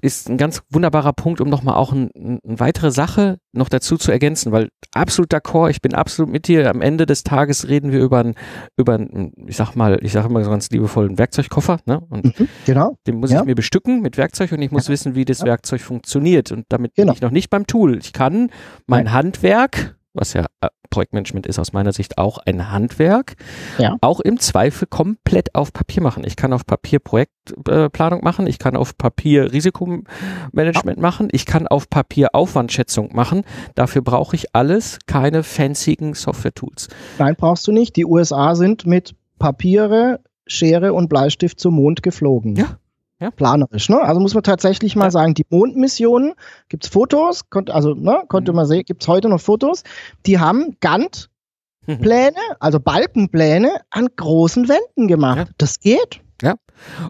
ist 0.00 0.28
ein 0.28 0.36
ganz 0.38 0.62
wunderbarer 0.70 1.12
Punkt, 1.12 1.40
um 1.40 1.48
nochmal 1.48 1.74
auch 1.74 1.92
ein, 1.92 2.10
ein, 2.16 2.38
eine 2.46 2.60
weitere 2.60 2.90
Sache 2.90 3.38
noch 3.52 3.68
dazu 3.68 3.96
zu 3.98 4.10
ergänzen, 4.10 4.50
weil 4.52 4.68
absolut 4.94 5.32
d'accord, 5.32 5.70
ich 5.70 5.80
bin 5.82 5.94
absolut 5.94 6.30
mit 6.32 6.48
dir. 6.48 6.68
Am 6.70 6.80
Ende 6.80 7.06
des 7.06 7.22
Tages 7.22 7.68
reden 7.68 7.92
wir 7.92 8.00
über 8.00 8.20
einen, 8.20 8.34
über 8.76 8.94
einen, 8.94 9.32
ich 9.46 9.56
sag 9.56 9.74
mal, 9.76 9.98
ich 10.02 10.12
sage 10.12 10.28
immer 10.28 10.42
so 10.42 10.50
ganz 10.50 10.70
liebevoll, 10.70 11.06
einen 11.08 11.18
Werkzeugkoffer, 11.18 11.78
ne? 11.86 12.00
Und 12.10 12.38
Mhm, 12.38 12.48
genau. 12.64 12.96
den 13.06 13.16
muss 13.16 13.30
Ja. 13.30 13.40
ich 13.40 13.46
mir 13.46 13.54
bestücken 13.54 14.00
mit 14.00 14.16
Werkzeug 14.16 14.52
und 14.52 14.62
ich 14.62 14.70
muss 14.70 14.88
wissen, 14.88 15.14
wie 15.14 15.24
das 15.24 15.40
Ja. 15.40 15.46
Werkzeug 15.46 15.80
funktioniert. 15.82 16.50
Und 16.52 16.64
damit 16.70 16.94
Genau. 16.94 17.12
bin 17.12 17.16
ich 17.16 17.22
noch 17.22 17.30
nicht 17.30 17.50
beim 17.50 17.66
Tool. 17.66 17.98
Ich 17.98 18.12
kann 18.12 18.50
mein. 18.86 19.12
Handwerk, 19.12 19.96
was 20.14 20.32
ja 20.32 20.46
äh, 20.62 20.68
Projektmanagement 20.92 21.46
ist 21.48 21.58
aus 21.58 21.72
meiner 21.72 21.92
Sicht 21.92 22.18
auch 22.18 22.38
ein 22.38 22.70
Handwerk, 22.70 23.34
Ja. 23.78 23.96
auch 24.00 24.20
im 24.20 24.38
Zweifel 24.38 24.86
komplett 24.86 25.54
auf 25.56 25.72
Papier 25.72 26.02
machen. 26.02 26.22
Ich 26.24 26.36
kann 26.36 26.52
auf 26.52 26.64
Papier 26.66 27.00
Projektplanung 27.00 28.20
äh, 28.20 28.24
machen, 28.24 28.46
ich 28.46 28.60
kann 28.60 28.76
auf 28.76 28.96
Papier 28.96 29.52
Risikomanagement 29.52 30.98
machen, 31.00 31.28
ich 31.32 31.46
kann 31.46 31.66
auf 31.66 31.90
Papier 31.90 32.34
Aufwandschätzung 32.34 33.10
machen. 33.14 33.42
Dafür 33.74 34.02
brauche 34.02 34.36
ich 34.36 34.54
alles 34.54 34.98
keine 35.06 35.42
fancyen 35.42 36.14
Software-Tools. 36.14 36.88
Nein, 37.18 37.34
brauchst 37.36 37.66
du 37.66 37.72
nicht. 37.72 37.96
Die 37.96 38.04
USA 38.04 38.54
sind 38.54 38.86
mit 38.86 39.14
Papiere, 39.38 40.20
Schere 40.46 40.92
und 40.92 41.08
Bleistift 41.08 41.58
zum 41.58 41.74
Mond 41.74 42.02
geflogen. 42.02 42.56
Ja, 42.56 42.76
ja. 43.22 43.30
Planerisch, 43.30 43.88
ne? 43.88 44.00
Also 44.00 44.20
muss 44.20 44.34
man 44.34 44.42
tatsächlich 44.42 44.96
mal 44.96 45.04
Ja. 45.06 45.10
sagen, 45.10 45.34
die 45.34 45.46
Mondmissionen, 45.48 46.34
gibt's 46.68 46.88
Fotos, 46.88 47.48
konnt, 47.50 47.70
also 47.70 47.94
ne, 47.94 48.22
konnte 48.28 48.52
Mhm. 48.52 48.56
man 48.56 48.66
sehen, 48.66 48.82
gibt's 48.84 49.08
heute 49.08 49.28
noch 49.28 49.40
Fotos, 49.40 49.82
die 50.26 50.38
haben 50.38 50.76
Gantt-Pläne, 50.80 52.36
also 52.60 52.78
Balkenpläne 52.80 53.70
an 53.90 54.08
großen 54.16 54.68
Wänden 54.68 55.08
gemacht. 55.08 55.48
Ja. 55.48 55.54
Das 55.58 55.80
geht. 55.80 56.20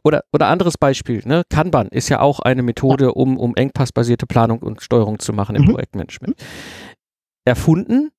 Oder, 0.04 0.22
oder 0.34 0.48
anderes 0.48 0.76
Beispiel, 0.76 1.22
ne? 1.24 1.42
Kanban 1.48 1.88
ist 1.88 2.10
ja 2.10 2.20
auch 2.20 2.40
eine 2.40 2.62
Methode, 2.62 3.14
um, 3.14 3.38
um 3.38 3.54
engpassbasierte 3.56 4.26
Planung 4.26 4.58
und 4.58 4.82
Steuerung 4.82 5.18
zu 5.18 5.32
machen 5.32 5.56
im 5.56 5.62
Mhm. 5.62 5.70
Projektmanagement. 5.72 6.36
Erfunden 7.46 8.10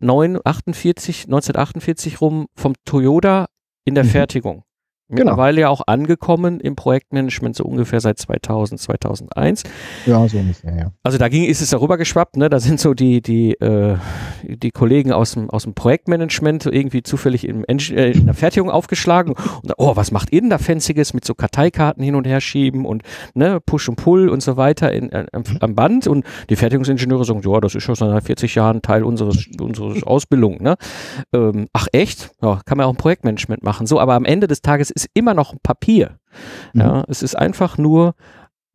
948, 0.00 1.24
1948 1.28 2.20
rum 2.20 2.46
vom 2.54 2.74
Toyota 2.84 3.46
in 3.86 3.94
der 3.94 4.04
Mhm. 4.04 4.08
Fertigung. 4.08 4.62
Genau. 5.08 5.32
Mittlerweile 5.32 5.60
ja 5.60 5.68
auch 5.68 5.82
angekommen 5.86 6.60
im 6.60 6.76
Projektmanagement 6.76 7.54
so 7.54 7.64
ungefähr 7.64 8.00
seit 8.00 8.18
2000, 8.18 8.80
2001. 8.80 9.64
Ja, 10.06 10.26
so 10.26 10.38
ungefähr, 10.38 10.74
ja. 10.74 10.92
Also 11.02 11.18
da 11.18 11.28
ging, 11.28 11.44
ist 11.44 11.60
es 11.60 11.68
darüber 11.68 11.98
geschwappt, 11.98 12.38
ne? 12.38 12.48
Da 12.48 12.58
sind 12.58 12.80
so 12.80 12.94
die, 12.94 13.20
die, 13.20 13.52
äh, 13.60 13.98
die 14.42 14.70
Kollegen 14.70 15.12
aus 15.12 15.32
dem, 15.32 15.50
aus 15.50 15.64
dem 15.64 15.74
Projektmanagement 15.74 16.62
so 16.62 16.72
irgendwie 16.72 17.02
zufällig 17.02 17.46
im 17.46 17.64
äh, 17.64 18.12
in 18.12 18.24
der 18.24 18.34
Fertigung 18.34 18.70
aufgeschlagen 18.70 19.34
und 19.62 19.72
oh, 19.76 19.94
was 19.94 20.10
macht 20.10 20.32
ihr 20.32 20.40
denn 20.40 20.48
da 20.48 20.56
Fancyes 20.56 21.12
mit 21.12 21.26
so 21.26 21.34
Karteikarten 21.34 22.02
hin 22.02 22.14
und 22.14 22.26
her 22.26 22.40
schieben 22.40 22.86
und 22.86 23.02
ne, 23.34 23.60
Push 23.60 23.90
und 23.90 23.96
Pull 23.96 24.30
und 24.30 24.42
so 24.42 24.56
weiter 24.56 24.90
in, 24.90 25.12
äh, 25.12 25.26
am, 25.32 25.44
am 25.60 25.74
Band 25.74 26.06
und 26.06 26.24
die 26.48 26.56
Fertigungsingenieure 26.56 27.26
sagen, 27.26 27.42
ja, 27.44 27.60
das 27.60 27.74
ist 27.74 27.82
schon 27.82 27.94
seit 27.94 28.24
40 28.24 28.54
Jahren 28.54 28.80
Teil 28.80 29.04
unseres, 29.04 29.48
unseres 29.60 30.02
Ausbildung, 30.02 30.62
ne? 30.62 30.76
Ähm, 31.34 31.66
ach 31.74 31.88
echt? 31.92 32.30
Ja, 32.40 32.60
kann 32.64 32.78
man 32.78 32.86
auch 32.86 32.90
im 32.90 32.96
Projektmanagement 32.96 33.62
machen. 33.62 33.86
So, 33.86 34.00
aber 34.00 34.14
am 34.14 34.24
Ende 34.24 34.46
des 34.46 34.62
Tages 34.62 34.93
ist 34.94 35.08
immer 35.14 35.34
noch 35.34 35.52
ein 35.52 35.60
Papier. 35.62 36.18
Ja, 36.72 37.04
es 37.08 37.22
ist 37.22 37.36
einfach 37.36 37.78
nur 37.78 38.14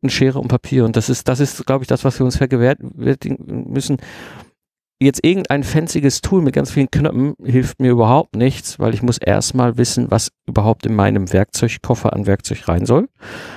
eine 0.02 0.10
Schere 0.10 0.38
und 0.38 0.48
Papier. 0.48 0.84
Und 0.84 0.96
das 0.96 1.08
ist, 1.08 1.28
das 1.28 1.40
ist, 1.40 1.66
glaube 1.66 1.84
ich, 1.84 1.88
das, 1.88 2.04
was 2.04 2.18
wir 2.18 2.24
uns 2.24 2.36
vergewärtigen 2.36 3.66
müssen. 3.70 3.98
Jetzt 5.02 5.24
irgendein 5.24 5.64
fancyes 5.64 6.20
Tool 6.20 6.42
mit 6.42 6.54
ganz 6.54 6.70
vielen 6.70 6.90
Knöpfen 6.90 7.34
hilft 7.42 7.80
mir 7.80 7.90
überhaupt 7.90 8.36
nichts, 8.36 8.78
weil 8.78 8.92
ich 8.92 9.02
muss 9.02 9.16
erstmal 9.16 9.78
wissen, 9.78 10.10
was 10.10 10.30
überhaupt 10.46 10.84
in 10.84 10.94
meinem 10.94 11.32
Werkzeugkoffer 11.32 12.12
an 12.12 12.26
Werkzeug 12.26 12.68
rein 12.68 12.84
soll. 12.84 13.08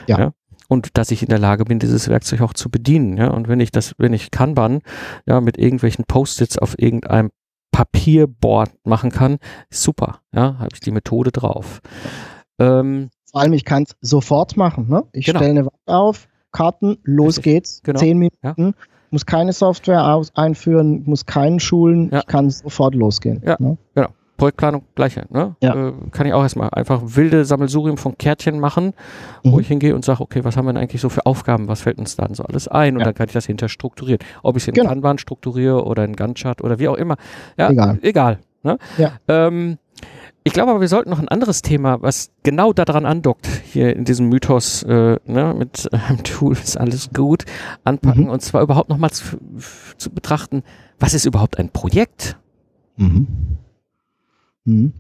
Ja. 0.07 0.31
Und 0.69 0.97
dass 0.97 1.11
ich 1.11 1.21
in 1.21 1.29
der 1.29 1.39
Lage 1.39 1.65
bin, 1.65 1.79
dieses 1.79 2.07
Werkzeug 2.07 2.41
auch 2.41 2.53
zu 2.53 2.69
bedienen. 2.69 3.17
Ja. 3.17 3.27
Und 3.27 3.49
wenn 3.49 3.59
ich 3.59 3.71
das, 3.71 3.93
wenn 3.97 4.13
ich 4.13 4.31
Kanban 4.31 4.81
ja 5.25 5.41
mit 5.41 5.57
irgendwelchen 5.57 6.05
Post-its 6.05 6.57
auf 6.57 6.79
irgendeinem 6.79 7.29
Papierboard 7.73 8.71
machen 8.85 9.11
kann, 9.11 9.39
super. 9.69 10.21
Ja, 10.33 10.59
habe 10.59 10.69
ich 10.73 10.79
die 10.79 10.91
Methode 10.91 11.31
drauf. 11.31 11.81
Ähm, 12.63 13.09
Vor 13.31 13.41
allem, 13.41 13.53
ich 13.53 13.65
kann 13.65 13.83
es 13.83 13.95
sofort 14.01 14.57
machen. 14.57 14.87
Ne? 14.89 15.03
Ich 15.13 15.25
Genau. 15.25 15.39
stelle 15.39 15.51
eine 15.51 15.65
Wand 15.65 15.73
auf, 15.87 16.27
Karten, 16.51 16.97
los 17.03 17.37
Richtig. 17.37 17.43
geht's. 17.43 17.81
Genau. 17.83 17.99
Zehn 17.99 18.17
Minuten. 18.17 18.75
Muss 19.09 19.25
keine 19.25 19.53
Software 19.53 20.13
aus 20.13 20.31
einführen, 20.35 21.03
muss 21.05 21.25
keinen 21.25 21.59
schulen. 21.59 22.09
Ja. 22.11 22.19
Ich 22.19 22.27
kann 22.27 22.49
sofort 22.49 22.95
losgehen. 22.95 23.41
Ja. 23.45 23.55
Ne? 23.59 23.77
Projektplanung 24.35 24.81
gleiche. 24.95 25.25
Ne? 25.29 25.55
Ja. 25.61 25.89
Äh, 25.89 25.93
kann 26.11 26.25
ich 26.25 26.33
auch 26.33 26.41
erstmal 26.41 26.69
einfach 26.71 27.01
wilde 27.05 27.45
Sammelsurium 27.45 27.97
von 27.97 28.17
Kärtchen 28.17 28.59
machen, 28.59 28.93
wo 29.43 29.51
Mhm. 29.51 29.59
ich 29.59 29.67
hingehe 29.67 29.93
und 29.93 30.03
sage, 30.03 30.21
okay, 30.21 30.43
was 30.43 30.57
haben 30.57 30.65
wir 30.65 30.73
denn 30.73 30.81
eigentlich 30.81 31.01
so 31.01 31.09
für 31.09 31.27
Aufgaben, 31.27 31.67
was 31.67 31.81
fällt 31.81 31.99
uns 31.99 32.15
dann 32.15 32.33
so 32.33 32.43
alles 32.43 32.67
ein 32.67 32.95
und 32.95 33.01
Ja. 33.01 33.05
dann 33.05 33.13
kann 33.13 33.27
ich 33.27 33.33
das 33.33 33.45
hinter 33.45 33.69
strukturieren. 33.69 34.19
Ob 34.41 34.57
ich 34.57 34.63
es 34.63 34.67
in 34.67 34.73
Genau. 34.73 34.89
Kanban 34.89 35.19
strukturiere 35.19 35.85
oder 35.85 36.03
in 36.03 36.15
Gantt-Chart 36.15 36.61
oder 36.63 36.79
wie 36.79 36.87
auch 36.87 36.95
immer. 36.95 37.15
Ja, 37.57 37.69
Egal. 37.69 37.99
Egal. 38.01 38.39
Ne? 38.63 38.79
Ja. 38.97 39.11
Ähm, 39.27 39.77
ich 40.43 40.51
glaube 40.53 40.71
aber, 40.71 40.81
wir 40.81 40.87
sollten 40.89 41.09
noch 41.09 41.19
ein 41.19 41.29
anderes 41.29 41.61
Thema, 41.61 42.01
was 42.01 42.31
genau 42.43 42.73
daran 42.73 43.05
andockt, 43.05 43.47
hier 43.47 43.95
in 43.95 44.03
diesem 44.05 44.27
Mythos, 44.29 44.83
äh, 44.83 45.17
ne, 45.25 45.55
mit 45.57 45.87
einem 45.93 46.23
Tool 46.23 46.53
ist 46.53 46.77
alles 46.77 47.09
gut, 47.13 47.45
anpacken 47.83 48.25
Mhm. 48.25 48.29
und 48.29 48.41
zwar 48.41 48.61
überhaupt 48.61 48.89
nochmal 48.89 49.11
zu, 49.11 49.37
zu 49.97 50.09
betrachten, 50.09 50.63
was 50.99 51.13
ist 51.13 51.25
überhaupt 51.25 51.57
ein 51.59 51.69
Projekt? 51.69 52.37
Mhm. 52.97 53.27
Mhm. 54.65 54.93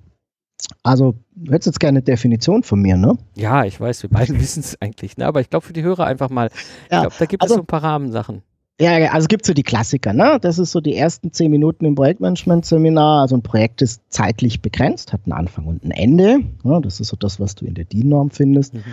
Also, 0.81 1.15
du 1.35 1.51
hättest 1.51 1.67
jetzt 1.67 1.79
gerne 1.81 1.97
eine 1.97 2.03
Definition 2.03 2.63
von 2.63 2.79
mir, 2.81 2.95
ne? 2.95 3.17
Ja, 3.35 3.65
ich 3.65 3.79
weiß, 3.81 4.03
wir 4.03 4.09
beiden 4.09 4.39
wissen 4.39 4.61
es 4.61 4.81
eigentlich, 4.81 5.17
ne? 5.17 5.25
aber 5.25 5.41
ich 5.41 5.49
glaube 5.49 5.65
für 5.65 5.73
die 5.73 5.83
Hörer 5.83 6.05
einfach 6.05 6.29
mal, 6.29 6.47
ich 6.85 6.91
Ja, 6.91 7.01
glaube, 7.01 7.15
da 7.19 7.25
gibt 7.25 7.41
also- 7.43 7.55
es 7.55 7.57
so 7.57 7.63
ein 7.63 7.67
paar 7.67 7.83
Rahmensachen. 7.83 8.43
Ja, 8.81 8.97
ja, 8.97 9.11
also 9.11 9.25
es 9.25 9.27
gibt 9.27 9.45
so 9.45 9.53
die 9.53 9.63
Klassiker, 9.63 10.13
ne? 10.13 10.39
Das 10.41 10.57
ist 10.57 10.71
so 10.71 10.81
die 10.81 10.95
ersten 10.95 11.31
zehn 11.31 11.51
Minuten 11.51 11.85
im 11.85 11.93
Projektmanagement-Seminar. 11.93 13.21
Also 13.21 13.37
ein 13.37 13.43
Projekt 13.43 13.83
ist 13.83 14.01
zeitlich 14.09 14.61
begrenzt, 14.61 15.13
hat 15.13 15.21
einen 15.25 15.33
Anfang 15.33 15.65
und 15.65 15.83
ein 15.83 15.91
Ende. 15.91 16.39
Ne? 16.63 16.81
Das 16.81 16.99
ist 16.99 17.09
so 17.09 17.15
das, 17.15 17.39
was 17.39 17.53
du 17.53 17.65
in 17.65 17.75
der 17.75 17.85
DIN-Norm 17.85 18.31
findest. 18.31 18.73
Mhm. 18.73 18.83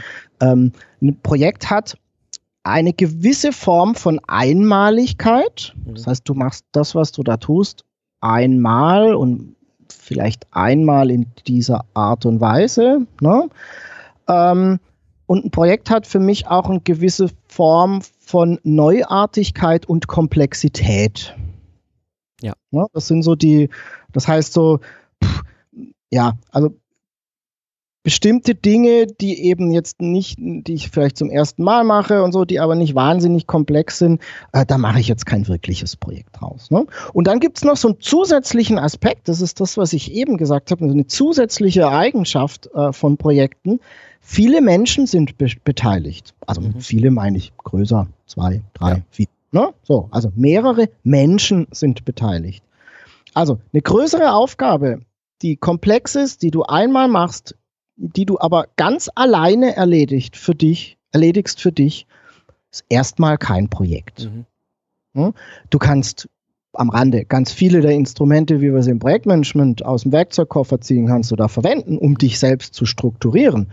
Ähm, 0.40 0.72
ein 1.00 1.18
Projekt 1.22 1.70
hat 1.70 1.96
eine 2.62 2.92
gewisse 2.92 3.52
Form 3.52 3.94
von 3.94 4.20
Einmaligkeit. 4.26 5.74
Mhm. 5.86 5.94
Das 5.94 6.06
heißt, 6.06 6.28
du 6.28 6.34
machst 6.34 6.66
das, 6.72 6.94
was 6.94 7.12
du 7.12 7.22
da 7.22 7.38
tust, 7.38 7.84
einmal 8.20 9.14
und 9.14 9.56
vielleicht 9.88 10.46
einmal 10.50 11.10
in 11.10 11.26
dieser 11.46 11.86
Art 11.94 12.26
und 12.26 12.40
Weise. 12.42 13.06
Ne? 13.22 13.48
Ähm, 14.28 14.78
und 15.26 15.44
ein 15.46 15.50
Projekt 15.50 15.90
hat 15.90 16.06
für 16.06 16.18
mich 16.18 16.48
auch 16.48 16.68
eine 16.68 16.80
gewisse 16.80 17.28
Form 17.48 18.00
von 18.30 18.60
Neuartigkeit 18.62 19.86
und 19.86 20.06
Komplexität. 20.06 21.34
Ja. 22.40 22.54
Ne? 22.70 22.86
Das 22.92 23.08
sind 23.08 23.24
so 23.24 23.34
die, 23.34 23.70
das 24.12 24.28
heißt 24.28 24.52
so, 24.52 24.78
pff, 25.22 25.42
ja, 26.10 26.38
also 26.50 26.79
bestimmte 28.02 28.54
Dinge, 28.54 29.06
die 29.06 29.42
eben 29.44 29.70
jetzt 29.70 30.00
nicht, 30.00 30.38
die 30.38 30.72
ich 30.74 30.88
vielleicht 30.90 31.18
zum 31.18 31.28
ersten 31.30 31.62
Mal 31.62 31.84
mache 31.84 32.22
und 32.22 32.32
so, 32.32 32.44
die 32.46 32.58
aber 32.58 32.74
nicht 32.74 32.94
wahnsinnig 32.94 33.46
komplex 33.46 33.98
sind, 33.98 34.22
äh, 34.52 34.64
da 34.64 34.78
mache 34.78 35.00
ich 35.00 35.08
jetzt 35.08 35.26
kein 35.26 35.46
wirkliches 35.48 35.96
Projekt 35.96 36.40
draus. 36.40 36.70
Ne? 36.70 36.86
Und 37.12 37.26
dann 37.26 37.40
gibt 37.40 37.58
es 37.58 37.64
noch 37.64 37.76
so 37.76 37.88
einen 37.88 38.00
zusätzlichen 38.00 38.78
Aspekt, 38.78 39.28
das 39.28 39.40
ist 39.42 39.60
das, 39.60 39.76
was 39.76 39.92
ich 39.92 40.12
eben 40.12 40.38
gesagt 40.38 40.70
habe, 40.70 40.84
eine 40.84 41.06
zusätzliche 41.06 41.88
Eigenschaft 41.88 42.70
äh, 42.74 42.92
von 42.92 43.18
Projekten. 43.18 43.80
Viele 44.22 44.60
Menschen 44.62 45.06
sind 45.06 45.36
be 45.36 45.48
beteiligt. 45.64 46.34
Also 46.46 46.62
Mhm. 46.62 46.80
viele 46.80 47.10
meine 47.10 47.36
ich 47.36 47.52
größer, 47.58 48.06
zwei, 48.26 48.62
drei, 48.74 48.90
Ja. 48.90 49.00
vier. 49.10 49.26
Ne? 49.52 49.68
So, 49.82 50.08
also 50.10 50.30
mehrere 50.36 50.88
Menschen 51.02 51.66
sind 51.70 52.04
beteiligt. 52.04 52.62
Also 53.34 53.58
eine 53.72 53.82
größere 53.82 54.32
Aufgabe, 54.32 55.00
die 55.42 55.56
komplex 55.56 56.14
ist, 56.14 56.42
die 56.42 56.50
du 56.50 56.62
einmal 56.62 57.08
machst, 57.08 57.56
die 58.00 58.24
du 58.24 58.40
aber 58.40 58.66
ganz 58.76 59.10
alleine 59.14 59.76
erledigt 59.76 60.36
für 60.36 60.54
dich, 60.54 60.96
erledigst 61.12 61.60
für 61.60 61.70
dich, 61.70 62.06
ist 62.72 62.84
erstmal 62.88 63.36
kein 63.36 63.68
Projekt. 63.68 64.24
Mhm. 64.24 64.46
Hm? 65.14 65.34
Du 65.68 65.78
kannst 65.78 66.28
am 66.72 66.88
Rande 66.88 67.24
ganz 67.24 67.52
viele 67.52 67.80
der 67.80 67.90
Instrumente, 67.90 68.60
wie 68.60 68.72
wir 68.72 68.82
sie 68.82 68.92
im 68.92 69.00
Projektmanagement 69.00 69.84
aus 69.84 70.04
dem 70.04 70.12
Werkzeugkoffer 70.12 70.80
ziehen, 70.80 71.06
kannst 71.08 71.30
du 71.30 71.36
da 71.36 71.48
verwenden, 71.48 71.98
um 71.98 72.16
dich 72.16 72.38
selbst 72.38 72.74
zu 72.74 72.86
strukturieren. 72.86 73.70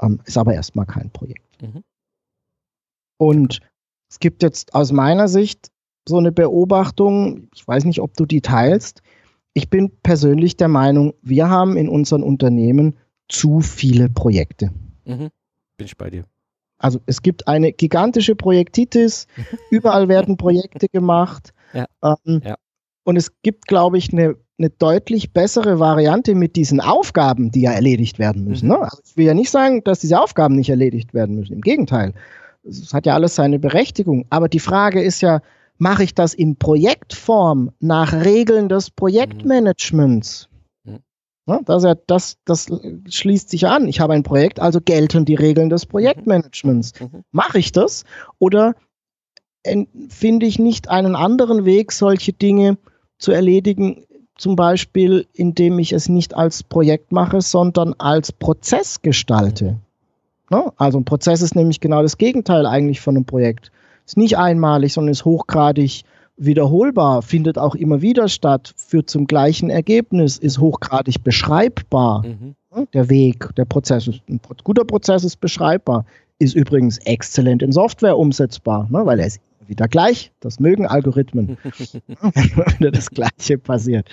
Ähm, 0.00 0.20
ist 0.24 0.38
aber 0.38 0.54
erstmal 0.54 0.86
kein 0.86 1.10
Projekt. 1.10 1.60
Mhm. 1.60 1.82
Und 3.18 3.60
es 4.08 4.20
gibt 4.20 4.42
jetzt 4.42 4.74
aus 4.74 4.92
meiner 4.92 5.28
Sicht 5.28 5.70
so 6.08 6.18
eine 6.18 6.32
Beobachtung, 6.32 7.48
ich 7.54 7.66
weiß 7.66 7.84
nicht, 7.84 8.00
ob 8.00 8.14
du 8.14 8.24
die 8.24 8.40
teilst. 8.40 9.02
Ich 9.54 9.68
bin 9.68 9.90
persönlich 10.02 10.56
der 10.56 10.68
Meinung, 10.68 11.14
wir 11.22 11.50
haben 11.50 11.76
in 11.76 11.88
unseren 11.88 12.22
Unternehmen 12.22 12.94
zu 13.28 13.60
viele 13.60 14.08
Projekte. 14.08 14.70
Mhm. 15.04 15.30
Bin 15.76 15.86
ich 15.86 15.96
bei 15.96 16.10
dir. 16.10 16.24
Also 16.78 17.00
es 17.06 17.22
gibt 17.22 17.48
eine 17.48 17.72
gigantische 17.72 18.34
Projektitis, 18.34 19.26
überall 19.70 20.08
werden 20.08 20.36
Projekte 20.36 20.88
gemacht. 20.88 21.52
Ja. 21.72 21.86
Ähm, 22.02 22.42
Ja. 22.44 22.56
Und 23.04 23.16
es 23.16 23.40
gibt, 23.42 23.68
glaube 23.68 23.98
ich, 23.98 24.12
eine, 24.12 24.34
eine 24.58 24.68
deutlich 24.68 25.32
bessere 25.32 25.78
Variante 25.78 26.34
mit 26.34 26.56
diesen 26.56 26.80
Aufgaben, 26.80 27.52
die 27.52 27.60
ja 27.60 27.70
erledigt 27.70 28.18
werden 28.18 28.44
müssen. 28.44 28.66
Mhm. 28.66 28.72
Ne? 28.72 28.80
Also 28.80 28.98
ich 29.04 29.16
will 29.16 29.26
ja 29.26 29.34
nicht 29.34 29.50
sagen, 29.50 29.84
dass 29.84 30.00
diese 30.00 30.20
Aufgaben 30.20 30.56
nicht 30.56 30.70
erledigt 30.70 31.14
werden 31.14 31.36
müssen. 31.36 31.52
Im 31.52 31.60
Gegenteil. 31.60 32.14
Es 32.64 32.92
hat 32.92 33.06
ja 33.06 33.14
alles 33.14 33.36
seine 33.36 33.60
Berechtigung. 33.60 34.26
Aber 34.30 34.48
die 34.48 34.58
Frage 34.58 35.00
ist 35.00 35.22
ja, 35.22 35.40
mache 35.78 36.02
ich 36.02 36.14
das 36.14 36.34
in 36.34 36.56
Projektform 36.56 37.70
nach 37.78 38.12
Regeln 38.12 38.68
des 38.68 38.90
Projektmanagements? 38.90 40.48
Mhm. 41.46 41.54
Ne? 41.54 41.60
Das, 41.64 41.84
ja, 41.84 41.94
das, 42.06 42.36
das 42.44 42.66
schließt 43.08 43.50
sich 43.50 43.66
an. 43.66 43.88
Ich 43.88 44.00
habe 44.00 44.12
ein 44.12 44.22
Projekt, 44.22 44.60
also 44.60 44.80
gelten 44.80 45.24
die 45.24 45.34
Regeln 45.34 45.70
des 45.70 45.86
Projektmanagements. 45.86 46.92
Mhm. 47.00 47.22
Mache 47.32 47.58
ich 47.58 47.72
das? 47.72 48.04
Oder 48.38 48.74
finde 50.08 50.46
ich 50.46 50.58
nicht 50.58 50.88
einen 50.88 51.16
anderen 51.16 51.64
Weg, 51.64 51.90
solche 51.90 52.32
Dinge 52.32 52.78
zu 53.18 53.32
erledigen, 53.32 54.04
zum 54.36 54.54
Beispiel, 54.54 55.26
indem 55.32 55.78
ich 55.78 55.92
es 55.92 56.08
nicht 56.08 56.34
als 56.34 56.62
Projekt 56.62 57.10
mache, 57.10 57.40
sondern 57.40 57.94
als 57.98 58.30
Prozess 58.32 59.02
gestalte? 59.02 59.78
Ne? 60.50 60.72
Also 60.76 60.98
ein 60.98 61.04
Prozess 61.04 61.42
ist 61.42 61.56
nämlich 61.56 61.80
genau 61.80 62.02
das 62.02 62.18
Gegenteil 62.18 62.66
eigentlich 62.66 63.00
von 63.00 63.16
einem 63.16 63.24
Projekt. 63.24 63.72
Ist 64.04 64.16
nicht 64.16 64.38
einmalig, 64.38 64.92
sondern 64.92 65.12
ist 65.12 65.24
hochgradig 65.24 66.04
wiederholbar, 66.36 67.22
findet 67.22 67.58
auch 67.58 67.74
immer 67.74 68.02
wieder 68.02 68.28
statt, 68.28 68.72
führt 68.76 69.08
zum 69.08 69.26
gleichen 69.26 69.70
Ergebnis, 69.70 70.38
ist 70.38 70.58
hochgradig 70.58 71.22
beschreibbar. 71.24 72.24
Mhm. 72.26 72.54
Der 72.92 73.08
Weg, 73.08 73.54
der 73.56 73.64
Prozess 73.64 74.06
ist 74.06 74.20
ein 74.28 74.40
guter 74.62 74.84
Prozess 74.84 75.24
ist 75.24 75.40
beschreibbar, 75.40 76.04
ist 76.38 76.54
übrigens 76.54 76.98
exzellent 76.98 77.62
in 77.62 77.72
Software 77.72 78.18
umsetzbar, 78.18 78.86
ne? 78.90 79.06
weil 79.06 79.18
er 79.18 79.26
ist 79.28 79.40
immer 79.58 79.68
wieder 79.70 79.88
gleich. 79.88 80.30
Das 80.40 80.60
mögen 80.60 80.86
Algorithmen, 80.86 81.56
wenn 82.78 82.92
das 82.92 83.08
Gleiche 83.08 83.56
passiert. 83.56 84.10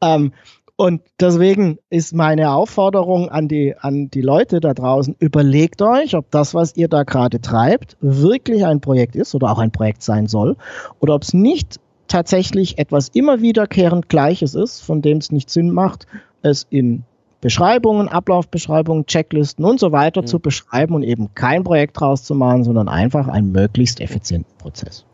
Ähm, 0.00 0.32
und 0.76 1.00
deswegen 1.18 1.78
ist 1.88 2.14
meine 2.14 2.52
Aufforderung 2.52 3.30
an 3.30 3.48
die, 3.48 3.74
an 3.78 4.10
die 4.10 4.20
Leute 4.20 4.60
da 4.60 4.74
draußen, 4.74 5.16
überlegt 5.18 5.80
euch, 5.80 6.14
ob 6.14 6.30
das, 6.30 6.52
was 6.52 6.76
ihr 6.76 6.88
da 6.88 7.02
gerade 7.02 7.40
treibt, 7.40 7.96
wirklich 8.00 8.66
ein 8.66 8.82
Projekt 8.82 9.16
ist 9.16 9.34
oder 9.34 9.50
auch 9.50 9.58
ein 9.58 9.70
Projekt 9.70 10.02
sein 10.02 10.26
soll. 10.26 10.56
Oder 11.00 11.14
ob 11.14 11.22
es 11.22 11.32
nicht 11.32 11.80
tatsächlich 12.08 12.78
etwas 12.78 13.08
immer 13.08 13.40
wiederkehrend 13.40 14.10
Gleiches 14.10 14.54
ist, 14.54 14.80
von 14.80 15.00
dem 15.00 15.16
es 15.18 15.32
nicht 15.32 15.48
Sinn 15.48 15.70
macht, 15.70 16.06
es 16.42 16.66
in 16.68 17.04
Beschreibungen, 17.46 18.08
Ablaufbeschreibungen, 18.08 19.06
Checklisten 19.06 19.64
und 19.64 19.78
so 19.78 19.92
weiter 19.92 20.22
Mhm. 20.22 20.26
zu 20.26 20.40
beschreiben 20.40 20.96
und 20.96 21.04
eben 21.04 21.32
kein 21.36 21.62
Projekt 21.62 22.00
draus 22.00 22.24
zu 22.24 22.34
machen, 22.34 22.64
sondern 22.64 22.88
einfach 22.88 23.28
einen 23.28 23.52
möglichst 23.52 24.00
effizienten 24.00 24.52
Prozess. 24.58 25.04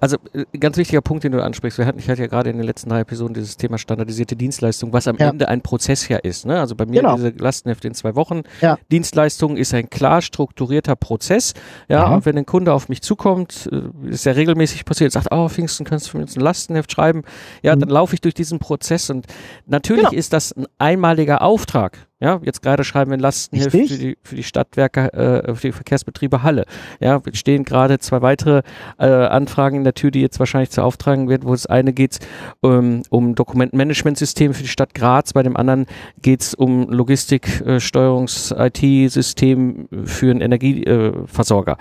Also 0.00 0.18
äh, 0.34 0.44
ganz 0.60 0.76
wichtiger 0.76 1.00
Punkt, 1.00 1.24
den 1.24 1.32
du 1.32 1.42
ansprichst. 1.42 1.78
Wir 1.78 1.86
hatten, 1.86 1.98
ich 1.98 2.10
hatte 2.10 2.20
ja 2.20 2.26
gerade 2.28 2.50
in 2.50 2.58
den 2.58 2.66
letzten 2.66 2.90
drei 2.90 3.00
Episoden 3.00 3.32
dieses 3.32 3.56
Thema 3.56 3.78
standardisierte 3.78 4.36
Dienstleistung, 4.36 4.92
was 4.92 5.08
am 5.08 5.16
Ja. 5.16 5.30
Ende 5.30 5.48
ein 5.48 5.62
Prozess 5.62 6.06
ja 6.08 6.18
ist. 6.18 6.44
Ne? 6.44 6.60
Also 6.60 6.74
bei 6.76 6.84
mir 6.84 7.00
Genau. 7.00 7.16
diese 7.16 7.30
Lastenhefte 7.30 7.88
in 7.88 7.94
zwei 7.94 8.14
Wochen 8.16 8.42
Ja. 8.60 8.76
Dienstleistung 8.92 9.56
ist 9.56 9.72
ein 9.72 9.88
klar 9.88 10.20
strukturierter 10.20 10.94
Prozess. 10.94 11.54
Ja, 11.88 12.00
Ja. 12.10 12.14
und 12.14 12.26
wenn 12.26 12.36
ein 12.36 12.44
Kunde 12.44 12.74
auf 12.74 12.90
mich 12.90 13.00
zukommt, 13.00 13.70
äh, 13.72 14.10
ist 14.10 14.26
ja 14.26 14.32
regelmäßig 14.32 14.84
passiert, 14.84 15.10
sagt, 15.12 15.28
oh 15.30 15.48
Pfingsten, 15.48 15.84
kannst 15.86 16.08
du 16.08 16.10
für 16.10 16.18
uns 16.18 16.36
ein 16.36 16.40
Lastenheft 16.40 16.92
schreiben? 16.92 17.22
Ja, 17.62 17.74
Mhm. 17.74 17.80
dann 17.80 17.88
laufe 17.88 18.12
ich 18.14 18.20
durch 18.20 18.34
diesen 18.34 18.58
Prozess 18.58 19.08
und 19.08 19.26
natürlich 19.64 20.10
Genau. 20.10 20.18
ist 20.18 20.34
das 20.34 20.52
ein 20.52 20.66
einmaliger 20.78 21.40
Auftrag. 21.46 22.06
Ja, 22.18 22.40
jetzt 22.42 22.62
gerade 22.62 22.82
schreiben 22.82 23.10
wir 23.10 23.18
ein 23.18 23.20
Lastenheft 23.20 23.70
für 23.70 23.86
die, 23.86 24.16
für 24.22 24.36
die 24.36 24.42
Stadtwerke, 24.42 25.12
äh, 25.12 25.54
für 25.54 25.68
die 25.68 25.72
Verkehrsbetriebe 25.72 26.42
Halle. 26.42 26.64
Ja, 26.98 27.20
es 27.30 27.38
stehen 27.38 27.64
gerade 27.64 27.98
zwei 27.98 28.22
weitere 28.22 28.62
äh, 28.98 29.06
Anfragen 29.06 29.76
in 29.76 29.84
der 29.84 29.92
Tür, 29.92 30.10
die 30.10 30.22
jetzt 30.22 30.38
wahrscheinlich 30.38 30.70
zu 30.70 30.82
auftragen 30.82 31.28
werden, 31.28 31.46
wo 31.46 31.52
das 31.52 31.66
eine 31.66 31.92
geht 31.92 32.20
ähm, 32.62 33.02
um 33.10 33.34
Dokumentenmanagementsystem 33.34 34.54
für 34.54 34.62
die 34.62 34.68
Stadt 34.68 34.94
Graz, 34.94 35.34
bei 35.34 35.42
dem 35.42 35.58
anderen 35.58 35.84
geht 36.22 36.40
es 36.40 36.54
um 36.54 36.90
Logistik-Steuerungs-IT-System 36.90 39.88
für 40.04 40.30
einen 40.30 40.40
Energieversorger. 40.40 41.76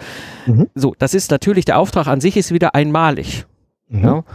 Äh. 0.47 0.51
Mhm. 0.51 0.67
So, 0.75 0.95
das 0.99 1.13
ist 1.13 1.31
natürlich, 1.31 1.63
der 1.63 1.79
Auftrag 1.79 2.07
an 2.07 2.19
sich 2.19 2.35
ist 2.35 2.51
wieder 2.51 2.75
einmalig. 2.75 3.45
Ja? 3.89 4.25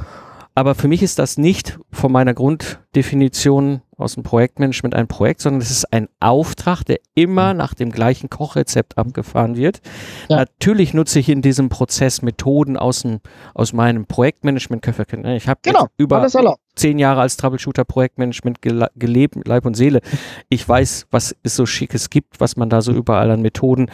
Aber 0.61 0.75
für 0.75 0.89
mich 0.89 1.03
ist 1.03 1.19
das 1.19 1.39
nicht 1.39 1.79
von 1.91 2.13
meiner 2.13 2.35
Grunddefinition 2.35 3.81
aus 3.97 4.13
dem 4.13 4.25
Projektmanagement 4.25 4.95
ein 4.95 5.09
Projekt, 5.09 5.41
sondern 5.41 5.63
es 5.63 5.71
ist 5.71 5.91
ein 5.91 6.07
Auftrag, 6.21 6.85
der 6.85 6.99
immer 7.15 7.55
nach 7.55 7.73
dem 7.73 7.91
gleichen 7.91 8.29
Kochrezept 8.29 8.99
abgefahren 8.99 9.57
wird. 9.57 9.81
Ja. 10.29 10.37
Natürlich 10.37 10.93
nutze 10.93 11.19
ich 11.19 11.31
in 11.31 11.41
diesem 11.41 11.71
Prozess 11.71 12.21
Methoden 12.21 12.77
aus, 12.77 13.01
dem, 13.01 13.21
aus 13.55 13.73
meinem 13.73 14.05
Projektmanagement. 14.05 14.87
Ich 14.87 15.49
habe 15.49 15.61
Genau, 15.63 15.87
über 15.97 16.29
zehn 16.77 16.99
Jahre 16.99 17.23
als 17.23 17.39
Troubleshooter 17.39 17.87
Projektmanagement 17.87 18.61
gele 18.61 18.91
gelebt, 18.97 19.39
Leib 19.49 19.65
und 19.65 19.79
Seele. 19.79 20.03
Ich 20.51 20.69
weiß, 20.69 21.07
was 21.11 21.35
es 21.43 21.57
so 21.57 21.65
Schickes 21.65 22.11
gibt, 22.11 22.39
was 22.39 22.57
man 22.57 22.69
da 22.69 22.83
so 22.83 22.93
überall 22.93 23.31
an 23.31 23.41
Methoden 23.41 23.91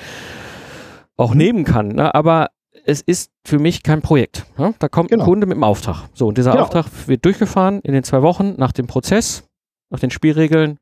auch 1.16 1.33
nehmen 1.33 1.62
kann. 1.62 1.90
Ne? 1.90 2.12
Aber 2.12 2.48
es 2.87 3.03
ist 3.03 3.31
für 3.44 3.59
mich 3.59 3.83
kein 3.83 4.03
Projekt. 4.03 4.46
Ne? 4.59 4.75
Da 4.79 4.88
kommt 4.88 5.11
Genau. 5.11 5.25
ein 5.25 5.27
Kunde 5.29 5.46
mit 5.46 5.55
einem 5.57 5.64
Auftrag. 5.64 6.09
So, 6.14 6.27
und 6.29 6.38
dieser 6.38 6.53
Genau. 6.53 6.64
Auftrag 6.64 6.87
wird 7.07 7.25
durchgefahren 7.25 7.81
in 7.83 7.92
den 7.92 8.05
zwei 8.05 8.22
Wochen 8.22 8.55
nach 8.59 8.72
dem 8.72 8.87
Prozess, 8.87 9.44
nach 9.90 9.99
den 10.01 10.11
Spielregeln. 10.11 10.79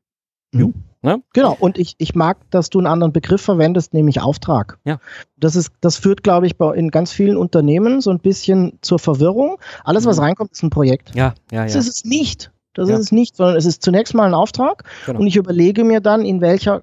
Mhm. 0.51 0.73
Ne? 1.01 1.21
Genau, 1.33 1.55
und 1.59 1.77
ich, 1.77 1.95
ich 1.99 2.15
mag, 2.15 2.37
dass 2.49 2.69
du 2.71 2.79
einen 2.79 2.87
anderen 2.87 3.13
Begriff 3.13 3.41
verwendest, 3.41 3.93
nämlich 3.93 4.21
Auftrag. 4.21 4.79
Ja. 4.85 4.97
Das, 5.37 5.55
ist, 5.55 5.69
das 5.81 5.97
führt, 5.97 6.23
glaube 6.23 6.47
ich, 6.47 6.57
bei, 6.57 6.73
in 6.75 6.89
ganz 6.89 7.11
vielen 7.11 7.37
Unternehmen 7.37 8.01
so 8.01 8.09
ein 8.09 8.19
bisschen 8.19 8.79
zur 8.81 8.97
Verwirrung. 8.97 9.57
Alles, 9.83 10.05
was 10.05 10.17
Mhm. 10.17 10.23
reinkommt, 10.23 10.51
ist 10.53 10.63
ein 10.63 10.71
Projekt. 10.71 11.13
Ja, 11.15 11.35
ja, 11.51 11.63
Das 11.63 11.73
ja. 11.75 11.79
ist 11.81 11.87
es 11.89 12.05
nicht. 12.05 12.51
Das 12.73 12.89
Ja. 12.89 12.95
ist 12.95 13.01
es 13.01 13.11
nicht, 13.11 13.35
sondern 13.35 13.55
es 13.55 13.65
ist 13.65 13.83
zunächst 13.83 14.13
mal 14.15 14.25
ein 14.27 14.33
Auftrag 14.33 14.83
Genau. 15.05 15.19
und 15.19 15.27
ich 15.27 15.35
überlege 15.35 15.83
mir 15.83 16.01
dann, 16.01 16.25
in 16.25 16.41
welcher 16.41 16.81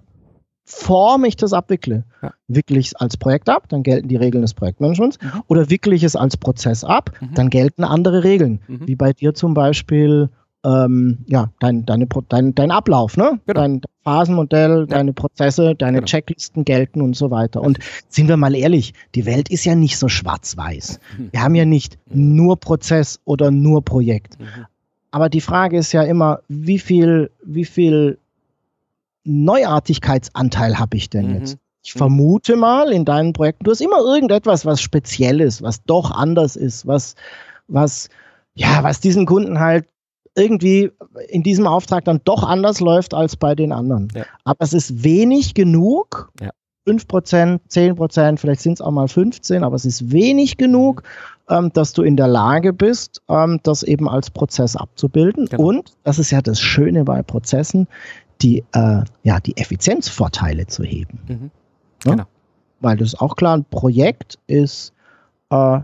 Form 0.64 1.24
ich 1.24 1.36
das 1.36 1.52
abwickle. 1.52 2.04
Ja. 2.22 2.32
Wickle 2.48 2.78
ich 2.78 2.86
es 2.88 2.94
als 2.94 3.16
Projekt 3.16 3.48
ab, 3.48 3.68
dann 3.68 3.82
gelten 3.82 4.08
die 4.08 4.16
Regeln 4.16 4.42
des 4.42 4.54
Projektmanagements. 4.54 5.18
Mhm. 5.20 5.42
Oder 5.48 5.70
wickle 5.70 5.94
ich 5.94 6.04
es 6.04 6.14
als 6.16 6.36
Prozess 6.36 6.84
ab, 6.84 7.10
Mhm. 7.20 7.34
dann 7.34 7.50
gelten 7.50 7.84
andere 7.84 8.22
Regeln. 8.24 8.60
Mhm. 8.68 8.86
Wie 8.86 8.94
bei 8.96 9.12
dir 9.12 9.34
zum 9.34 9.54
Beispiel 9.54 10.28
ähm, 10.64 11.18
ja, 11.26 11.50
dein, 11.58 11.84
deine, 11.86 12.06
dein, 12.28 12.54
dein 12.54 12.70
Ablauf, 12.70 13.16
ne? 13.16 13.40
Genau. 13.48 13.60
dein 13.60 13.80
Phasenmodell, 14.04 14.82
Ja. 14.82 14.86
deine 14.86 15.12
Prozesse, 15.12 15.74
deine 15.74 15.98
Genau. 15.98 16.06
Checklisten 16.06 16.64
gelten 16.64 17.02
und 17.02 17.16
so 17.16 17.32
weiter. 17.32 17.60
Und 17.62 17.80
sind 18.08 18.28
wir 18.28 18.36
mal 18.36 18.54
ehrlich, 18.54 18.94
die 19.16 19.26
Welt 19.26 19.50
ist 19.50 19.64
ja 19.64 19.74
nicht 19.74 19.98
so 19.98 20.06
schwarz-weiß. 20.06 21.00
Mhm. 21.18 21.28
Wir 21.32 21.42
haben 21.42 21.56
ja 21.56 21.64
nicht 21.64 21.98
nur 22.08 22.58
Prozess 22.60 23.18
oder 23.24 23.50
nur 23.50 23.84
Projekt. 23.84 24.38
Mhm. 24.38 24.46
Aber 25.10 25.28
die 25.28 25.40
Frage 25.40 25.78
ist 25.78 25.90
ja 25.90 26.04
immer, 26.04 26.38
wie 26.46 26.78
viel, 26.78 27.32
wie 27.44 27.64
viel 27.64 28.18
Neuartigkeitsanteil 29.24 30.78
habe 30.78 30.96
ich 30.96 31.10
denn 31.10 31.28
Mhm. 31.30 31.34
jetzt? 31.38 31.58
Ich 31.84 31.94
vermute 31.94 32.56
mal 32.56 32.92
in 32.92 33.04
deinen 33.04 33.32
Projekten, 33.32 33.64
du 33.64 33.72
hast 33.72 33.80
immer 33.80 33.98
irgendetwas, 33.98 34.64
was 34.64 34.80
speziell 34.80 35.40
ist, 35.40 35.62
was 35.62 35.82
doch 35.84 36.12
anders 36.12 36.54
ist, 36.54 36.86
was, 36.86 37.16
was, 37.66 38.08
ja, 38.54 38.82
was 38.84 39.00
diesen 39.00 39.26
Kunden 39.26 39.58
halt 39.58 39.86
irgendwie 40.36 40.90
in 41.28 41.42
diesem 41.42 41.66
Auftrag 41.66 42.04
dann 42.04 42.20
doch 42.24 42.44
anders 42.44 42.80
läuft 42.80 43.14
als 43.14 43.36
bei 43.36 43.54
den 43.54 43.72
anderen. 43.72 44.08
Ja. 44.14 44.24
Aber 44.44 44.62
es 44.64 44.72
ist 44.72 45.02
wenig 45.02 45.54
genug. 45.54 46.30
Ja. 46.40 46.50
5%, 46.84 47.60
10%, 47.68 48.38
vielleicht 48.40 48.60
sind 48.60 48.72
es 48.72 48.80
auch 48.80 48.90
mal 48.90 49.06
15, 49.06 49.62
aber 49.62 49.76
es 49.76 49.84
ist 49.84 50.10
wenig 50.10 50.56
genug, 50.56 51.04
ähm, 51.48 51.70
dass 51.72 51.92
du 51.92 52.02
in 52.02 52.16
der 52.16 52.26
Lage 52.26 52.72
bist, 52.72 53.22
ähm, 53.28 53.60
das 53.62 53.84
eben 53.84 54.08
als 54.08 54.30
Prozess 54.30 54.74
abzubilden. 54.74 55.46
Genau. 55.46 55.62
Und 55.62 55.92
das 56.02 56.18
ist 56.18 56.32
ja 56.32 56.42
das 56.42 56.60
Schöne 56.60 57.04
bei 57.04 57.22
Prozessen, 57.22 57.86
die, 58.42 58.64
äh, 58.72 59.02
ja, 59.22 59.40
die 59.40 59.56
Effizienzvorteile 59.56 60.66
zu 60.66 60.82
heben. 60.82 61.18
Mhm. 61.28 61.50
Genau. 62.04 62.24
Weil 62.80 62.96
das 62.96 63.08
ist 63.08 63.20
auch 63.20 63.36
klar, 63.36 63.56
ein 63.56 63.64
Projekt 63.64 64.38
ist 64.46 64.92
äh, 65.50 65.80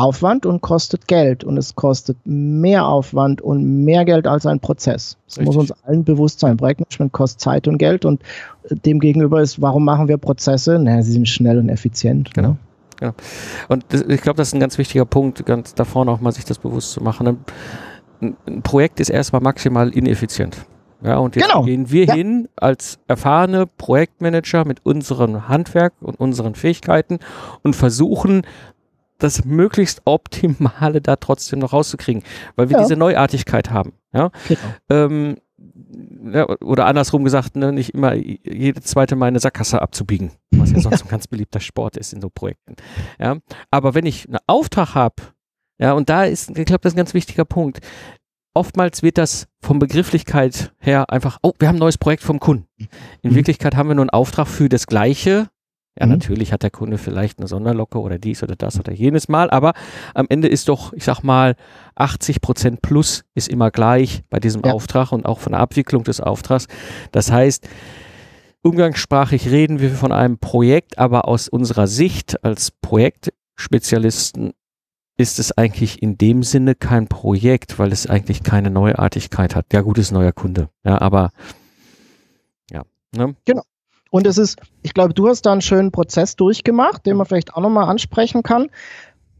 Aufwand 0.00 0.46
und 0.46 0.62
kostet 0.62 1.06
Geld. 1.06 1.44
Und 1.44 1.58
es 1.58 1.74
kostet 1.74 2.16
mehr 2.24 2.86
Aufwand 2.86 3.42
und 3.42 3.84
mehr 3.84 4.04
Geld 4.04 4.26
als 4.26 4.46
ein 4.46 4.58
Prozess. 4.58 5.18
Das 5.26 5.38
Richtig. 5.38 5.46
muss 5.46 5.56
uns 5.56 5.72
allen 5.84 6.04
bewusst 6.04 6.40
sein. 6.40 6.56
Projektmanagement 6.56 7.12
kostet 7.12 7.40
Zeit 7.40 7.68
und 7.68 7.78
Geld 7.78 8.04
und 8.04 8.22
äh, 8.64 8.74
demgegenüber 8.74 9.42
ist, 9.42 9.60
warum 9.60 9.84
machen 9.84 10.08
wir 10.08 10.16
Prozesse? 10.16 10.78
Naja, 10.78 11.02
sie 11.02 11.12
sind 11.12 11.28
schnell 11.28 11.58
und 11.58 11.68
effizient. 11.68 12.32
Genau. 12.32 12.50
Ne? 12.50 12.56
genau. 12.98 13.12
Und 13.68 13.84
das, 13.90 14.02
ich 14.02 14.22
glaube, 14.22 14.38
das 14.38 14.48
ist 14.48 14.54
ein 14.54 14.60
ganz 14.60 14.78
wichtiger 14.78 15.04
Punkt, 15.04 15.44
ganz 15.44 15.74
da 15.74 15.84
vorne 15.84 16.10
auch 16.10 16.20
mal 16.20 16.32
sich 16.32 16.46
das 16.46 16.58
bewusst 16.58 16.92
zu 16.92 17.02
machen. 17.02 17.38
Ein, 18.22 18.36
ein 18.46 18.62
Projekt 18.62 19.00
ist 19.00 19.10
erstmal 19.10 19.42
maximal 19.42 19.90
ineffizient. 19.90 20.56
Ja, 21.02 21.16
und 21.18 21.36
jetzt 21.36 21.46
Genau. 21.48 21.64
gehen 21.64 21.90
wir 21.90 22.04
Ja. 22.04 22.14
hin 22.14 22.48
als 22.56 22.98
erfahrene 23.08 23.66
Projektmanager 23.66 24.64
mit 24.64 24.84
unserem 24.84 25.48
Handwerk 25.48 25.94
und 26.00 26.18
unseren 26.20 26.54
Fähigkeiten 26.54 27.18
und 27.62 27.74
versuchen, 27.74 28.42
das 29.18 29.44
möglichst 29.44 30.02
Optimale 30.06 31.00
da 31.00 31.16
trotzdem 31.16 31.58
noch 31.58 31.72
rauszukriegen, 31.72 32.22
weil 32.56 32.68
wir 32.70 32.76
Ja. 32.78 32.82
diese 32.82 32.96
Neuartigkeit 32.96 33.70
haben. 33.70 33.92
Ja? 34.12 34.30
Genau. 34.48 34.60
Ähm, 34.88 35.36
ja, 36.32 36.46
oder 36.62 36.86
andersrum 36.86 37.24
gesagt, 37.24 37.54
ne, 37.56 37.70
nicht 37.72 37.90
immer 37.94 38.14
jede 38.14 38.80
zweite 38.80 39.16
Mal 39.16 39.26
eine 39.26 39.40
Sackgasse 39.40 39.82
abzubiegen, 39.82 40.32
was 40.52 40.72
ja 40.72 40.80
sonst 40.80 41.02
ein 41.04 41.08
ganz 41.08 41.26
beliebter 41.26 41.60
Sport 41.60 41.96
ist 41.98 42.12
in 42.14 42.20
so 42.22 42.30
Projekten. 42.30 42.76
Ja? 43.18 43.36
Aber 43.70 43.94
wenn 43.94 44.06
ich 44.06 44.26
einen 44.26 44.38
Auftrag 44.46 44.94
habe, 44.94 45.16
ja, 45.78 45.92
und 45.94 46.10
da 46.10 46.24
ist, 46.24 46.50
ich 46.58 46.66
glaube, 46.66 46.80
das 46.82 46.92
ist 46.92 46.94
ein 46.94 46.98
ganz 46.98 47.14
wichtiger 47.14 47.46
Punkt. 47.46 47.80
Oftmals 48.54 49.02
wird 49.02 49.16
das 49.18 49.46
von 49.62 49.78
Begrifflichkeit 49.78 50.72
her 50.80 51.08
einfach, 51.10 51.38
oh, 51.42 51.52
wir 51.58 51.68
haben 51.68 51.76
ein 51.76 51.80
neues 51.80 51.98
Projekt 51.98 52.22
vom 52.24 52.40
Kunden. 52.40 52.66
In 53.22 53.30
Mhm. 53.32 53.36
Wirklichkeit 53.36 53.76
haben 53.76 53.88
wir 53.88 53.94
nur 53.94 54.02
einen 54.02 54.10
Auftrag 54.10 54.48
für 54.48 54.68
das 54.68 54.86
Gleiche. 54.86 55.48
Ja, 55.98 56.06
Mhm. 56.06 56.12
natürlich 56.12 56.52
hat 56.52 56.62
der 56.62 56.70
Kunde 56.70 56.98
vielleicht 56.98 57.38
eine 57.38 57.46
Sonderlocke 57.48 57.98
oder 58.00 58.18
dies 58.18 58.42
oder 58.42 58.56
das 58.56 58.78
oder 58.78 58.92
jenes 58.92 59.28
Mal, 59.28 59.50
aber 59.50 59.72
am 60.14 60.26
Ende 60.28 60.48
ist 60.48 60.68
doch, 60.68 60.92
ich 60.94 61.04
sag 61.04 61.22
mal, 61.22 61.54
80 61.94 62.40
Prozent 62.40 62.82
plus 62.82 63.24
ist 63.34 63.48
immer 63.48 63.70
gleich 63.70 64.22
bei 64.30 64.40
diesem 64.40 64.62
Ja. 64.64 64.72
Auftrag 64.72 65.12
und 65.12 65.26
auch 65.26 65.38
von 65.38 65.52
der 65.52 65.60
Abwicklung 65.60 66.02
des 66.04 66.20
Auftrags. 66.20 66.66
Das 67.12 67.30
heißt, 67.30 67.68
umgangssprachlich 68.62 69.48
reden 69.50 69.80
wir 69.80 69.90
von 69.90 70.12
einem 70.12 70.38
Projekt, 70.38 70.98
aber 70.98 71.28
aus 71.28 71.48
unserer 71.48 71.86
Sicht 71.86 72.42
als 72.44 72.70
Projektspezialisten 72.82 74.52
ist 75.20 75.38
es 75.38 75.52
eigentlich 75.52 76.02
in 76.02 76.16
dem 76.16 76.42
Sinne 76.42 76.74
kein 76.74 77.06
Projekt, 77.06 77.78
weil 77.78 77.92
es 77.92 78.06
eigentlich 78.06 78.42
keine 78.42 78.70
Neuartigkeit 78.70 79.54
hat. 79.54 79.66
Ja, 79.72 79.82
gut, 79.82 79.98
ist 79.98 80.12
neuer 80.12 80.32
Kunde. 80.32 80.70
Ja, 80.82 80.98
aber 81.00 81.30
ja. 82.70 82.84
Ne? 83.14 83.34
Und 84.10 84.26
es 84.26 84.38
ist, 84.38 84.58
ich 84.82 84.94
glaube, 84.94 85.12
du 85.12 85.28
hast 85.28 85.42
da 85.42 85.52
einen 85.52 85.60
schönen 85.60 85.92
Prozess 85.92 86.36
durchgemacht, 86.36 87.04
den 87.04 87.18
man 87.18 87.26
vielleicht 87.26 87.54
auch 87.54 87.60
nochmal 87.60 87.88
ansprechen 87.88 88.42
kann. 88.42 88.70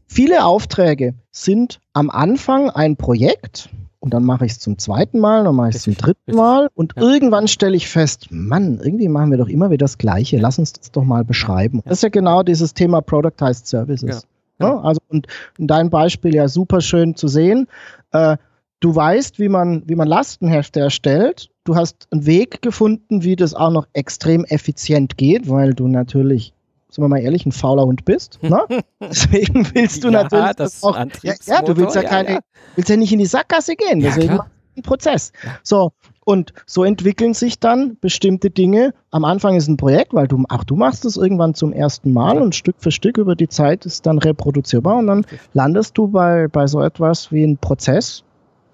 Viele 0.05 0.45
Aufträge 0.45 1.15
sind 1.31 1.79
am 1.93 2.11
Anfang 2.11 2.69
ein 2.69 2.95
Projekt 2.95 3.69
und 3.99 4.13
dann 4.13 4.23
mache 4.23 4.45
ich 4.45 4.51
es 4.51 4.59
zum 4.59 4.77
zweiten 4.77 5.19
Mal, 5.19 5.43
dann 5.43 5.55
mache 5.55 5.69
ich 5.69 5.75
es 5.77 5.83
zum 5.83 5.97
dritten. 5.97 6.35
Mal 6.35 6.69
und 6.75 6.93
Ja. 6.95 7.01
irgendwann 7.01 7.47
stelle 7.47 7.75
ich 7.75 7.89
fest, 7.89 8.27
Mann, 8.29 8.79
irgendwie 8.83 9.07
machen 9.07 9.31
wir 9.31 9.37
doch 9.39 9.47
immer 9.49 9.71
wieder 9.71 9.85
das 9.85 9.97
Gleiche. 9.97 10.37
Lass 10.37 10.59
uns 10.59 10.73
das 10.73 10.91
doch 10.91 11.03
mal 11.03 11.23
beschreiben. 11.23 11.81
Das 11.85 11.99
ist 11.99 12.03
ja 12.03 12.09
genau 12.09 12.43
dieses 12.43 12.73
Thema 12.75 13.01
Productized 13.01 13.65
Services. 13.65 14.27
Ja, 14.61 14.67
Ja, 14.67 14.75
genau. 14.75 14.87
also 14.87 14.99
und 15.09 15.27
in 15.57 15.67
deinem 15.67 15.89
Beispiel 15.89 16.33
ja 16.35 16.47
super 16.47 16.81
schön 16.81 17.15
zu 17.15 17.27
sehen. 17.27 17.67
Äh, 18.11 18.37
du 18.79 18.95
weißt, 18.95 19.39
wie 19.39 19.49
man, 19.49 19.83
wie 19.87 19.95
man 19.95 20.07
Lastenhefte 20.07 20.79
erstellt. 20.79 21.49
Du 21.63 21.75
hast 21.75 22.07
einen 22.11 22.25
Weg 22.25 22.61
gefunden, 22.61 23.23
wie 23.23 23.35
das 23.35 23.53
auch 23.53 23.69
noch 23.71 23.87
extrem 23.93 24.45
effizient 24.45 25.17
geht, 25.17 25.47
weil 25.49 25.73
du 25.73 25.87
natürlich, 25.87 26.53
sagen 26.89 27.03
wir 27.03 27.09
mal 27.09 27.19
ehrlich, 27.21 27.45
ein 27.45 27.51
fauler 27.51 27.83
Hund 27.85 28.03
bist. 28.05 28.39
Ne? 28.41 28.59
Deswegen 28.99 29.67
willst 29.73 30.03
du 30.03 30.07
Ja, 30.09 30.23
natürlich 30.23 30.55
das 30.55 30.83
auch. 30.83 30.97
Ja, 31.23 31.33
ja, 31.45 31.61
du 31.61 31.77
willst 31.77 31.95
ja 31.95 32.03
keine, 32.03 32.39
willst 32.75 32.89
ja 32.89 32.97
nicht 32.97 33.13
in 33.13 33.19
die 33.19 33.25
Sackgasse 33.27 33.75
gehen. 33.75 33.99
Deswegen 33.99 34.27
klar. 34.27 34.37
machst 34.39 34.51
einen 34.81 34.83
Prozess. 34.83 35.31
So, 35.63 35.91
und 36.25 36.53
so 36.65 36.83
entwickeln 36.83 37.33
sich 37.33 37.59
dann 37.59 37.97
bestimmte 37.99 38.49
Dinge. 38.49 38.93
Am 39.11 39.25
Anfang 39.25 39.55
ist 39.55 39.67
ein 39.67 39.77
Projekt, 39.77 40.13
weil 40.13 40.27
du, 40.27 40.43
auch 40.49 40.63
du 40.63 40.75
machst 40.75 41.05
es 41.05 41.17
irgendwann 41.17 41.53
zum 41.53 41.73
ersten 41.73 42.13
Mal 42.13 42.41
und 42.41 42.55
Stück 42.55 42.75
für 42.79 42.91
Stück 42.91 43.17
über 43.17 43.35
die 43.35 43.47
Zeit 43.49 43.85
ist 43.85 44.05
dann 44.05 44.17
reproduzierbar 44.17 44.97
und 44.97 45.07
dann 45.07 45.25
landest 45.53 45.97
du 45.97 46.07
bei, 46.07 46.47
bei 46.47 46.67
so 46.67 46.81
etwas 46.81 47.31
wie 47.31 47.43
ein 47.43 47.57
Prozess, 47.57 48.23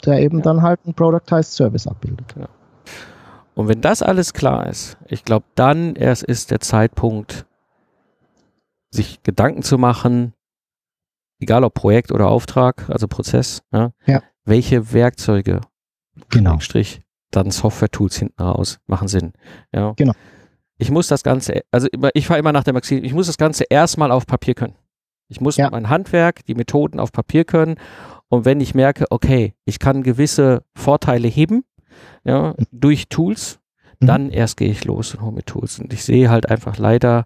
der 0.05 0.19
eben 0.21 0.37
Ja. 0.39 0.43
dann 0.43 0.61
halt 0.61 0.79
einen 0.85 0.93
Productized 0.93 1.53
Service 1.53 1.87
abbildet. 1.87 2.35
Und 3.55 3.67
wenn 3.69 3.81
das 3.81 4.01
alles 4.03 4.33
klar 4.33 4.67
ist, 4.67 4.97
ich 5.07 5.23
glaube, 5.25 5.45
dann 5.55 5.95
erst 5.95 6.23
ist 6.23 6.51
der 6.51 6.59
Zeitpunkt, 6.59 7.45
sich 8.91 9.23
Gedanken 9.23 9.63
zu 9.63 9.77
machen, 9.77 10.33
egal 11.39 11.63
ob 11.63 11.73
Projekt 11.73 12.11
oder 12.11 12.27
Auftrag, 12.27 12.89
also 12.89 13.07
Prozess, 13.07 13.61
ja, 13.73 13.91
Ja. 14.05 14.21
welche 14.45 14.93
Werkzeuge, 14.93 15.61
Genau. 16.37 16.59
Strich, 16.59 17.01
dann 17.31 17.51
Software-Tools 17.51 18.17
hinten 18.17 18.41
raus 18.41 18.79
machen 18.87 19.07
Sinn. 19.07 19.33
Ja. 19.73 19.93
Genau. 19.95 20.13
Ich 20.77 20.91
muss 20.91 21.07
das 21.07 21.23
Ganze, 21.23 21.61
also 21.71 21.87
ich 22.13 22.27
fahre 22.27 22.39
immer 22.39 22.51
nach 22.51 22.63
der 22.63 22.73
Maxime, 22.73 23.01
ich 23.01 23.13
muss 23.13 23.27
das 23.27 23.37
Ganze 23.37 23.63
erstmal 23.69 24.11
auf 24.11 24.25
Papier 24.27 24.53
können. 24.53 24.75
Ich 25.27 25.41
muss 25.41 25.57
Ja. 25.57 25.69
mein 25.71 25.89
Handwerk, 25.89 26.45
die 26.45 26.55
Methoden 26.55 26.99
auf 26.99 27.11
Papier 27.11 27.43
können. 27.45 27.75
Und 28.29 28.45
wenn 28.45 28.61
ich 28.61 28.75
merke, 28.75 29.05
okay, 29.09 29.55
ich 29.65 29.79
kann 29.79 30.03
gewisse 30.03 30.63
Vorteile 30.75 31.27
heben, 31.27 31.63
ja, 32.23 32.53
durch 32.71 33.09
Tools, 33.09 33.59
Mhm. 33.99 34.05
dann 34.05 34.29
erst 34.29 34.57
gehe 34.57 34.69
ich 34.69 34.85
los 34.85 35.15
und 35.15 35.21
hole 35.21 35.31
mir 35.31 35.43
Tools. 35.43 35.79
Und 35.79 35.91
ich 35.91 36.03
sehe 36.05 36.29
halt 36.29 36.47
einfach 36.49 36.77
leider 36.77 37.25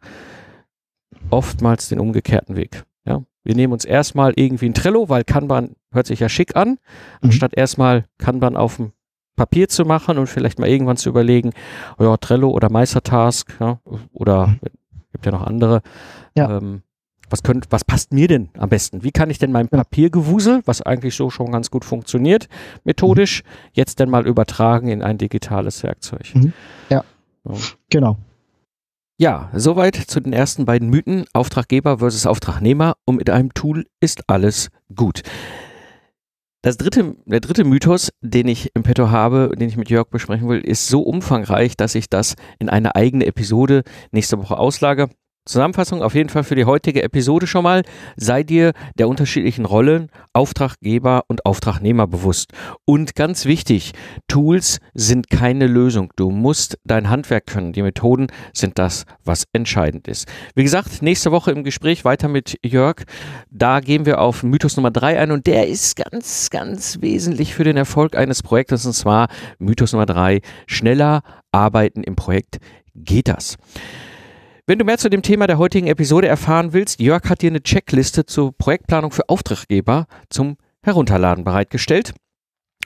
oftmals 1.29 1.89
den 1.89 1.99
umgekehrten 1.99 2.55
Weg. 2.55 2.83
Ja. 3.05 3.23
Wir 3.43 3.55
nehmen 3.55 3.73
uns 3.73 3.85
erstmal 3.85 4.33
irgendwie 4.35 4.67
ein 4.67 4.73
Trello, 4.73 5.09
weil 5.09 5.23
Kanban 5.23 5.75
hört 5.91 6.07
sich 6.07 6.19
ja 6.19 6.29
schick 6.29 6.55
an, 6.55 6.69
Mhm. 6.69 6.77
anstatt 7.23 7.53
erstmal 7.57 8.05
Kanban 8.17 8.55
auf 8.55 8.77
dem 8.77 8.93
Papier 9.35 9.67
zu 9.69 9.85
machen 9.85 10.17
und 10.17 10.27
vielleicht 10.27 10.59
mal 10.59 10.69
irgendwann 10.69 10.97
zu 10.97 11.09
überlegen, 11.09 11.51
oh 11.97 12.03
ja, 12.03 12.17
Trello 12.17 12.49
oder 12.49 12.69
Meistertask, 12.69 13.55
ja, 13.59 13.79
oder 14.13 14.55
gibt 15.11 15.25
ja 15.25 15.31
noch 15.31 15.45
andere. 15.45 15.81
Ja. 16.35 16.57
Ähm, 16.57 16.83
was, 17.29 17.43
könnt, 17.43 17.67
was 17.69 17.85
passt 17.85 18.13
mir 18.13 18.27
denn 18.27 18.49
am 18.57 18.69
besten? 18.69 19.03
Wie 19.03 19.11
kann 19.11 19.29
ich 19.29 19.39
denn 19.39 19.51
mein. 19.51 19.69
Papiergewusel, 19.69 20.61
was 20.65 20.81
eigentlich 20.81 21.15
so 21.15 21.29
schon 21.29 21.51
ganz 21.51 21.71
gut 21.71 21.85
funktioniert, 21.85 22.47
methodisch, 22.83 23.43
jetzt 23.73 23.99
denn 23.99 24.09
mal 24.09 24.27
übertragen 24.27 24.89
in 24.89 25.01
ein 25.01 25.17
digitales 25.17 25.81
Werkzeug? 25.83 26.29
Mhm. 26.33 26.53
Ja. 26.89 27.03
So. 27.43 27.57
Genau. 27.89 28.17
Ja, 29.17 29.49
soweit 29.53 29.95
zu 29.95 30.19
den 30.19 30.33
ersten 30.33 30.65
beiden 30.65 30.89
Mythen, 30.89 31.25
Auftraggeber 31.33 31.99
versus 31.99 32.25
Auftragnehmer 32.25 32.95
und 33.05 33.17
mit 33.17 33.29
einem 33.29 33.53
Tool 33.53 33.85
ist 33.99 34.27
alles 34.27 34.69
gut. 34.95 35.21
Das 36.63 36.77
dritte, 36.77 37.15
der 37.25 37.39
dritte 37.39 37.63
Mythos, 37.63 38.11
den 38.21 38.47
ich 38.47 38.69
im 38.75 38.83
Petto 38.83 39.09
habe, 39.09 39.51
den 39.57 39.67
ich 39.67 39.77
mit 39.77 39.89
Jörg 39.89 40.09
besprechen 40.09 40.47
will, 40.47 40.61
ist 40.61 40.87
so 40.87 41.01
umfangreich, 41.01 41.75
dass 41.75 41.95
ich 41.95 42.07
das 42.07 42.35
in 42.59 42.69
eine 42.69 42.95
eigene 42.95 43.25
Episode 43.25 43.83
nächste 44.11 44.37
Woche 44.37 44.57
auslage. 44.57 45.09
Zusammenfassung 45.45 46.03
auf 46.03 46.13
jeden 46.13 46.29
Fall 46.29 46.43
für 46.43 46.53
die 46.53 46.65
heutige 46.65 47.01
Episode 47.01 47.47
schon 47.47 47.63
mal. 47.63 47.81
Sei 48.15 48.43
dir 48.43 48.73
der 48.99 49.09
unterschiedlichen 49.09 49.65
Rollen 49.65 50.09
Auftraggeber 50.33 51.23
und 51.27 51.47
Auftragnehmer 51.47 52.05
bewusst. 52.05 52.51
Und 52.85 53.15
ganz 53.15 53.45
wichtig, 53.45 53.93
Tools 54.27 54.79
sind 54.93 55.31
keine 55.31 55.65
Lösung. 55.65 56.11
Du 56.15 56.29
musst 56.29 56.77
dein 56.83 57.09
Handwerk 57.09 57.47
können. 57.47 57.73
Die 57.73 57.81
Methoden 57.81 58.27
sind 58.53 58.77
das, 58.77 59.05
was 59.25 59.45
entscheidend 59.51 60.07
ist. 60.07 60.27
Wie 60.53 60.63
gesagt, 60.63 61.01
nächste 61.01 61.31
Woche 61.31 61.51
im 61.51 61.63
Gespräch 61.63 62.05
weiter 62.05 62.27
mit 62.27 62.59
Jörg. 62.63 62.97
Da 63.49 63.79
gehen 63.79 64.05
wir 64.05 64.21
auf 64.21 64.43
Mythos 64.43 64.77
Nummer 64.77 64.91
drei 64.91 65.19
ein 65.19 65.31
und 65.31 65.47
der 65.47 65.67
ist 65.67 65.95
ganz, 65.95 66.51
ganz 66.51 67.01
wesentlich 67.01 67.55
für 67.55 67.63
den 67.63 67.77
Erfolg 67.77 68.15
eines 68.15 68.43
Projektes 68.43 68.85
und 68.85 68.93
zwar 68.93 69.27
Mythos 69.57 69.91
Nummer 69.91 70.05
drei 70.05 70.41
schneller 70.67 71.23
arbeiten 71.51 72.03
im 72.03 72.15
Projekt 72.15 72.59
geht 72.93 73.27
das. 73.27 73.57
Wenn 74.67 74.77
du 74.77 74.85
mehr 74.85 74.99
zu 74.99 75.09
dem 75.09 75.23
Thema 75.23 75.47
der 75.47 75.57
heutigen 75.57 75.87
Episode 75.87 76.27
erfahren 76.27 76.71
willst, 76.71 76.99
Jörg 76.99 77.27
hat 77.27 77.41
dir 77.41 77.49
eine 77.49 77.63
Checkliste 77.63 78.27
zur 78.27 78.55
Projektplanung 78.55 79.09
für 79.11 79.27
Auftraggeber 79.27 80.05
zum 80.29 80.55
Herunterladen 80.83 81.43
bereitgestellt. 81.43 82.13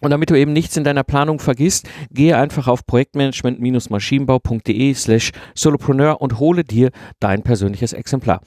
Und 0.02 0.12
damit 0.12 0.30
du 0.30 0.36
eben 0.36 0.54
nichts 0.54 0.78
in 0.78 0.86
deiner 0.86 1.04
Planung 1.04 1.40
vergisst, 1.40 1.90
gehe 2.12 2.38
einfach 2.38 2.70
auf 2.70 2.86
projektmanagement-maschinenbau.de 2.86 4.94
slash 4.94 5.32
solopreneur 5.54 6.22
und 6.22 6.40
hole 6.40 6.64
dir 6.64 6.92
dein 7.20 7.44
persönliches 7.44 7.92
Exemplar. 7.92 8.40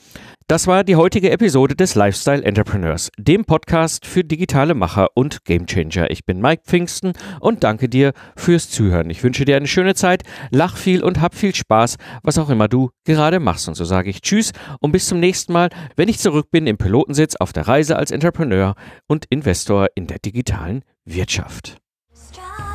Das 0.50 0.66
war 0.66 0.82
die 0.82 0.96
heutige 0.96 1.30
Episode 1.30 1.76
des 1.76 1.94
Lifestyle 1.94 2.42
Entrepreneurs, 2.42 3.10
dem 3.18 3.44
Podcast 3.44 4.06
für 4.06 4.24
digitale 4.24 4.72
Macher 4.72 5.08
und 5.12 5.44
Gamechanger. 5.44 6.10
Ich 6.10 6.24
bin 6.24 6.40
Mike 6.40 6.62
Pfingsten 6.64 7.12
und 7.38 7.64
danke 7.64 7.90
dir 7.90 8.14
fürs 8.34 8.70
Zuhören. 8.70 9.10
Ich 9.10 9.22
wünsche 9.22 9.44
dir 9.44 9.58
eine 9.58 9.66
schöne 9.66 9.94
Zeit, 9.94 10.22
lach 10.50 10.78
viel 10.78 11.04
und 11.04 11.20
hab 11.20 11.34
viel 11.34 11.54
Spaß, 11.54 11.98
was 12.22 12.38
auch 12.38 12.48
immer 12.48 12.66
du 12.66 12.88
gerade 13.04 13.40
machst. 13.40 13.68
Und 13.68 13.74
so 13.74 13.84
sage 13.84 14.08
ich 14.08 14.22
Tschüss 14.22 14.52
und 14.80 14.92
bis 14.92 15.06
zum 15.06 15.20
nächsten 15.20 15.52
Mal, 15.52 15.68
wenn 15.96 16.08
ich 16.08 16.18
zurück 16.18 16.50
bin 16.50 16.66
im 16.66 16.78
Pilotensitz 16.78 17.36
auf 17.36 17.52
der 17.52 17.68
Reise 17.68 17.96
als 17.96 18.10
Entrepreneur 18.10 18.74
und 19.06 19.26
Investor 19.28 19.88
in 19.96 20.06
der 20.06 20.18
digitalen 20.18 20.82
Wirtschaft. 21.04 21.76
Strike 22.14 22.67